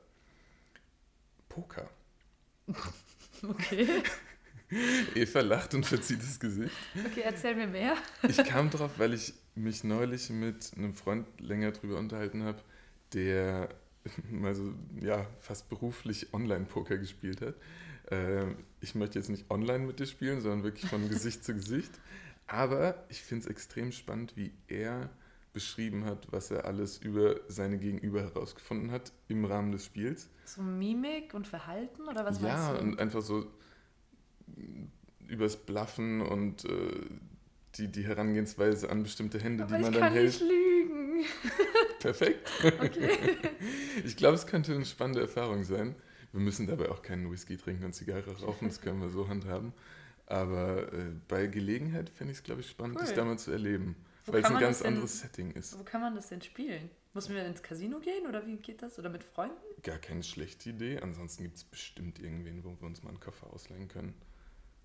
Poker. 1.57 1.89
Okay. 3.43 3.87
Eva 5.15 5.41
lacht 5.41 5.75
und 5.75 5.85
verzieht 5.85 6.23
das 6.23 6.39
Gesicht. 6.39 6.73
Okay, 7.05 7.21
erzähl 7.23 7.53
mir 7.53 7.67
mehr. 7.67 7.95
Ich 8.27 8.37
kam 8.45 8.71
drauf, 8.71 8.93
weil 8.97 9.13
ich 9.13 9.31
mich 9.53 9.83
neulich 9.83 10.31
mit 10.31 10.71
einem 10.75 10.91
Freund 10.93 11.27
länger 11.39 11.71
drüber 11.71 11.99
unterhalten 11.99 12.41
habe, 12.41 12.59
der 13.13 13.69
mal 14.31 14.55
so, 14.55 14.73
ja, 14.99 15.27
fast 15.39 15.69
beruflich 15.69 16.33
Online-Poker 16.33 16.97
gespielt 16.97 17.41
hat. 17.41 17.53
Ähm, 18.09 18.55
ich 18.81 18.95
möchte 18.95 19.19
jetzt 19.19 19.29
nicht 19.29 19.51
online 19.51 19.85
mit 19.85 19.99
dir 19.99 20.07
spielen, 20.07 20.41
sondern 20.41 20.63
wirklich 20.63 20.89
von 20.89 21.07
Gesicht 21.09 21.43
zu 21.43 21.53
Gesicht. 21.53 21.91
Aber 22.47 23.05
ich 23.09 23.21
finde 23.21 23.43
es 23.43 23.51
extrem 23.51 23.91
spannend, 23.91 24.35
wie 24.35 24.51
er 24.67 25.11
beschrieben 25.57 26.05
hat, 26.05 26.27
was 26.31 26.51
er 26.51 26.65
alles 26.65 26.99
über 26.99 27.37
seine 27.47 27.79
Gegenüber 27.79 28.21
herausgefunden 28.21 28.91
hat 28.91 29.11
im 29.27 29.43
Rahmen 29.43 29.71
des 29.71 29.85
Spiels. 29.85 30.29
So 30.45 30.61
Mimik 30.61 31.33
und 31.33 31.47
Verhalten 31.47 32.03
oder 32.03 32.23
was 32.23 32.39
ja, 32.39 32.47
meinst 32.55 32.79
du? 32.81 32.85
und 32.85 32.99
einfach 32.99 33.23
so 33.23 33.47
übers 35.27 35.57
Bluffen 35.57 36.21
und 36.21 36.63
äh, 36.65 36.69
die, 37.75 37.87
die 37.91 38.05
Herangehensweise 38.05 38.91
an 38.91 39.01
bestimmte 39.01 39.39
Hände, 39.39 39.63
aber 39.63 39.77
die 39.77 39.81
man 39.81 39.93
ich 39.93 39.99
dann 39.99 40.09
kann 40.09 40.13
hält. 40.13 40.27
nicht 40.27 40.41
lügen. 40.41 41.25
Perfekt. 41.99 42.49
Okay. 42.63 43.09
Ich 44.05 44.15
glaube, 44.15 44.35
es 44.35 44.45
könnte 44.45 44.75
eine 44.75 44.85
spannende 44.85 45.21
Erfahrung 45.21 45.63
sein. 45.63 45.95
Wir 46.31 46.39
müssen 46.39 46.67
dabei 46.67 46.89
auch 46.89 47.01
keinen 47.01 47.31
Whisky 47.31 47.57
trinken 47.57 47.83
und 47.83 47.93
Zigarre 47.93 48.39
rauchen, 48.41 48.67
das 48.67 48.79
können 48.79 49.01
wir 49.01 49.09
so 49.09 49.27
handhaben. 49.27 49.73
Aber 50.27 50.93
äh, 50.93 51.11
bei 51.27 51.47
Gelegenheit 51.47 52.11
fände 52.11 52.31
ich 52.31 52.37
es, 52.37 52.43
glaube 52.43 52.61
ich, 52.61 52.69
spannend, 52.69 52.97
Cool. 52.97 53.05
das 53.07 53.15
da 53.15 53.25
mal 53.25 53.39
zu 53.39 53.51
erleben. 53.51 53.95
Weil 54.27 54.41
es 54.43 54.49
ein 54.49 54.59
ganz 54.59 54.79
denn- 54.79 54.87
anderes 54.87 55.19
Setting 55.19 55.51
ist. 55.51 55.77
Wo 55.79 55.83
kann 55.83 56.01
man 56.01 56.15
das 56.15 56.27
denn 56.29 56.41
spielen? 56.41 56.89
Muss 57.13 57.29
man 57.29 57.37
ins 57.39 57.63
Casino 57.63 57.99
gehen 57.99 58.27
oder 58.27 58.45
wie 58.45 58.57
geht 58.57 58.81
das? 58.81 58.99
Oder 58.99 59.09
mit 59.09 59.23
Freunden? 59.23 59.55
Gar 59.81 59.97
keine 59.97 60.23
schlechte 60.23 60.69
Idee. 60.69 60.99
Ansonsten 61.01 61.43
gibt 61.43 61.57
es 61.57 61.63
bestimmt 61.63 62.19
irgendwen, 62.19 62.63
wo 62.63 62.75
wir 62.79 62.85
uns 62.85 63.01
mal 63.03 63.09
einen 63.09 63.19
Koffer 63.19 63.51
ausleihen 63.51 63.87
können. 63.87 64.13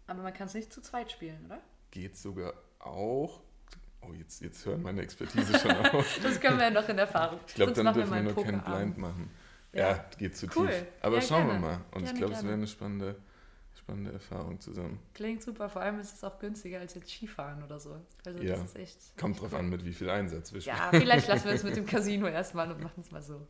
Aber 0.06 0.22
man 0.22 0.32
kann 0.32 0.46
es 0.46 0.54
nicht 0.54 0.72
zu 0.72 0.80
zweit 0.80 1.10
spielen, 1.12 1.44
oder? 1.46 1.60
geht 1.90 2.16
sogar 2.16 2.54
auch. 2.78 3.40
Oh, 4.00 4.12
jetzt, 4.14 4.40
jetzt 4.40 4.64
hören 4.66 4.82
meine 4.82 5.02
Expertise 5.02 5.58
schon 5.58 5.70
auf. 5.92 6.20
das 6.22 6.40
können 6.40 6.56
wir 6.58 6.64
ja 6.64 6.70
noch 6.70 6.88
in 6.88 6.98
Erfahrung. 6.98 7.38
Ich 7.46 7.54
glaube, 7.54 7.72
dann 7.72 7.92
dürfen 7.94 8.10
wir, 8.10 8.24
wir 8.24 8.32
nur 8.34 8.44
kein 8.44 8.64
Blind 8.64 8.98
machen. 8.98 9.30
Ja, 9.72 9.90
ja 9.90 10.04
geht 10.18 10.36
zu 10.36 10.46
cool. 10.56 10.68
tief. 10.68 10.84
Aber 11.02 11.16
ja, 11.16 11.22
schauen 11.22 11.46
gerne. 11.46 11.60
wir 11.62 11.68
mal. 11.68 11.74
Und 11.92 12.02
gerne, 12.04 12.08
ich 12.08 12.14
glaube, 12.16 12.32
es 12.32 12.42
wäre 12.42 12.54
eine 12.54 12.66
spannende, 12.66 13.16
spannende 13.78 14.12
Erfahrung 14.12 14.60
zusammen. 14.60 14.98
Klingt 15.14 15.42
super. 15.42 15.68
Vor 15.68 15.82
allem 15.82 15.98
ist 15.98 16.14
es 16.14 16.24
auch 16.24 16.38
günstiger 16.38 16.80
als 16.80 16.94
jetzt 16.94 17.10
Skifahren 17.10 17.62
oder 17.62 17.80
so. 17.80 17.96
Also 18.24 18.42
ja. 18.42 18.54
das 18.54 18.64
ist 18.64 18.76
echt. 18.76 18.98
Kommt 19.18 19.40
drauf 19.40 19.52
cool. 19.52 19.58
an, 19.58 19.68
mit 19.68 19.84
wie 19.84 19.92
viel 19.92 20.10
Einsatz 20.10 20.52
wir 20.52 20.60
spielen. 20.60 20.76
Ja, 20.76 20.90
vielleicht 20.90 21.28
lassen 21.28 21.46
wir 21.46 21.54
es 21.54 21.64
mit 21.64 21.76
dem 21.76 21.86
Casino 21.86 22.26
erstmal 22.26 22.70
und 22.70 22.82
machen 22.82 23.00
es 23.00 23.10
mal 23.10 23.22
so. 23.22 23.46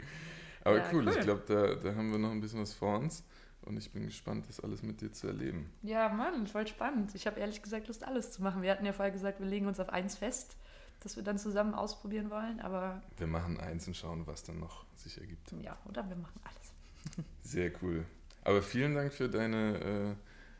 Aber 0.65 0.79
ja, 0.79 0.85
cool, 0.93 1.07
cool, 1.07 1.13
ich 1.13 1.21
glaube, 1.21 1.43
da, 1.47 1.75
da 1.75 1.95
haben 1.95 2.11
wir 2.13 2.19
noch 2.19 2.31
ein 2.31 2.41
bisschen 2.41 2.61
was 2.61 2.73
vor 2.73 2.99
uns. 2.99 3.25
Und 3.65 3.77
ich 3.77 3.93
bin 3.93 4.05
gespannt, 4.05 4.49
das 4.49 4.59
alles 4.61 4.83
mit 4.83 5.01
dir 5.01 5.13
zu 5.13 5.29
erleben. 5.29 5.73
Ja, 5.83 6.09
Mann, 6.09 6.47
voll 6.47 6.67
spannend. 6.67 7.15
Ich 7.15 7.27
habe 7.27 7.39
ehrlich 7.39 7.63
gesagt 7.63 7.87
Lust, 7.87 8.05
alles 8.05 8.33
zu 8.33 8.43
machen. 8.43 8.63
Wir 8.63 8.73
hatten 8.73 8.85
ja 8.85 8.93
vorher 8.93 9.13
gesagt, 9.13 9.39
wir 9.39 9.47
legen 9.47 9.67
uns 9.67 9.79
auf 9.79 9.89
eins 9.89 10.17
fest, 10.17 10.57
das 11.01 11.17
wir 11.17 11.23
dann 11.23 11.39
zusammen 11.39 11.75
ausprobieren 11.75 12.31
wollen, 12.31 12.61
aber... 12.61 13.01
Wir 13.19 13.29
machen 13.29 13.61
eins 13.61 13.87
und 13.87 13.97
schauen, 13.97 14.27
was 14.27 14.43
dann 14.43 14.59
noch 14.59 14.85
sich 14.97 15.17
ergibt. 15.19 15.53
Ja, 15.63 15.79
oder 15.89 16.09
wir 16.09 16.17
machen 16.17 16.41
alles. 16.43 17.27
Sehr 17.43 17.71
cool. 17.83 18.05
Aber 18.43 18.63
vielen 18.63 18.95
Dank 18.95 19.13
für 19.13 19.29
deine 19.29 20.17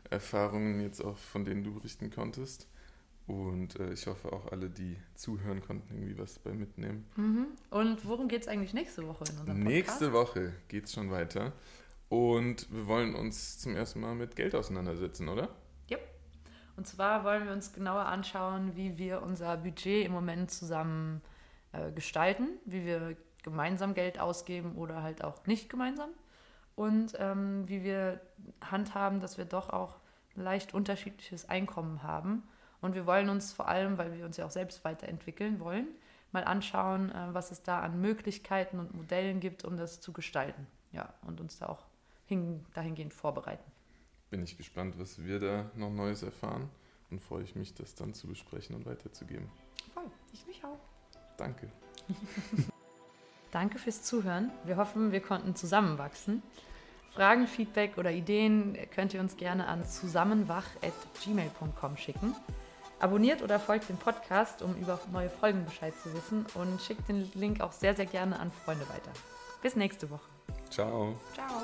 äh, 0.09 0.13
Erfahrungen 0.13 0.81
jetzt 0.81 1.01
auch, 1.01 1.17
von 1.17 1.45
denen 1.45 1.63
du 1.63 1.73
berichten 1.73 2.09
konntest. 2.09 2.67
Und 3.25 3.79
äh, 3.79 3.93
ich 3.93 4.07
hoffe 4.07 4.33
auch 4.33 4.51
alle, 4.51 4.69
die 4.69 4.97
zuhören 5.15 5.61
konnten, 5.61 5.93
irgendwie 5.93 6.17
was 6.17 6.39
bei 6.39 6.51
mitnehmen. 6.51 7.05
Mhm. 7.15 7.47
Und 7.69 8.05
worum 8.05 8.27
geht 8.27 8.41
es 8.41 8.47
eigentlich 8.47 8.73
nächste 8.73 9.07
Woche 9.07 9.23
in 9.29 9.39
unserem 9.39 9.63
Podcast? 9.63 9.63
Nächste 9.63 10.13
Woche 10.13 10.53
geht 10.67 10.85
es 10.85 10.93
schon 10.93 11.09
weiter. 11.09 11.53
Und 12.09 12.71
wir 12.71 12.85
wollen 12.87 13.15
uns 13.15 13.59
zum 13.59 13.75
ersten 13.75 14.01
Mal 14.01 14.13
mit 14.13 14.35
Geld 14.35 14.55
auseinandersetzen, 14.55 15.29
oder? 15.29 15.49
Ja. 15.87 15.97
Und 16.75 16.85
zwar 16.85 17.23
wollen 17.23 17.45
wir 17.45 17.53
uns 17.53 17.71
genauer 17.73 18.05
anschauen, 18.05 18.75
wie 18.75 18.97
wir 18.97 19.21
unser 19.21 19.57
Budget 19.57 20.05
im 20.05 20.11
Moment 20.11 20.51
zusammen 20.51 21.21
äh, 21.71 21.91
gestalten, 21.91 22.49
wie 22.65 22.85
wir 22.85 23.15
gemeinsam 23.41 23.93
Geld 23.93 24.19
ausgeben 24.19 24.75
oder 24.75 25.01
halt 25.01 25.23
auch 25.23 25.45
nicht 25.47 25.69
gemeinsam. 25.69 26.09
Und 26.75 27.13
ähm, 27.19 27.67
wie 27.67 27.83
wir 27.83 28.21
handhaben, 28.61 29.19
dass 29.19 29.37
wir 29.37 29.45
doch 29.45 29.69
auch 29.69 29.99
ein 30.35 30.43
leicht 30.43 30.73
unterschiedliches 30.73 31.47
Einkommen 31.47 32.03
haben. 32.03 32.43
Und 32.81 32.95
wir 32.95 33.05
wollen 33.05 33.29
uns 33.29 33.53
vor 33.53 33.67
allem, 33.67 33.97
weil 33.97 34.17
wir 34.17 34.25
uns 34.25 34.37
ja 34.37 34.45
auch 34.45 34.51
selbst 34.51 34.83
weiterentwickeln 34.83 35.59
wollen, 35.59 35.87
mal 36.31 36.43
anschauen, 36.43 37.11
äh, 37.11 37.33
was 37.33 37.51
es 37.51 37.63
da 37.63 37.79
an 37.79 38.01
Möglichkeiten 38.01 38.79
und 38.79 38.93
Modellen 38.93 39.39
gibt, 39.39 39.63
um 39.63 39.77
das 39.77 40.01
zu 40.01 40.11
gestalten. 40.11 40.67
Ja, 40.91 41.13
und 41.25 41.39
uns 41.39 41.59
da 41.59 41.67
auch 41.67 41.85
hin, 42.25 42.65
dahingehend 42.73 43.13
vorbereiten. 43.13 43.71
Bin 44.29 44.43
ich 44.43 44.57
gespannt, 44.57 44.97
was 44.97 45.23
wir 45.23 45.39
da 45.39 45.71
noch 45.75 45.91
Neues 45.91 46.23
erfahren 46.23 46.69
und 47.11 47.21
freue 47.21 47.43
ich 47.43 47.55
mich, 47.55 47.73
das 47.75 47.95
dann 47.95 48.13
zu 48.13 48.27
besprechen 48.27 48.75
und 48.75 48.85
weiterzugeben. 48.85 49.47
Voll, 49.93 50.09
ich 50.31 50.45
mich 50.47 50.63
auch. 50.63 50.79
Danke. 51.37 51.69
Danke 53.53 53.77
fürs 53.77 54.03
Zuhören. 54.03 54.51
Wir 54.65 54.75
hoffen, 54.77 55.11
wir 55.11 55.19
konnten 55.21 55.55
zusammenwachsen. 55.55 56.41
Fragen, 57.13 57.45
Feedback 57.45 57.99
oder 57.99 58.09
Ideen 58.11 58.75
könnt 58.93 59.13
ihr 59.13 59.19
uns 59.19 59.37
gerne 59.37 59.67
an 59.67 59.85
zusammenwach.gmail.com 59.85 61.97
schicken. 61.97 62.35
Abonniert 62.99 63.43
oder 63.43 63.59
folgt 63.59 63.89
dem 63.89 63.97
Podcast, 63.97 64.63
um 64.63 64.73
über 64.75 64.99
neue 65.11 65.29
Folgen 65.29 65.65
Bescheid 65.65 65.93
zu 66.01 66.11
wissen 66.15 66.47
und 66.55 66.81
schickt 66.81 67.07
den 67.07 67.29
Link 67.35 67.61
auch 67.61 67.73
sehr, 67.73 67.95
sehr 67.95 68.07
gerne 68.07 68.39
an 68.39 68.51
Freunde 68.65 68.89
weiter. 68.89 69.11
Bis 69.61 69.75
nächste 69.75 70.09
Woche. 70.09 70.31
Ciao. 70.71 71.13
Ciao. 71.35 71.61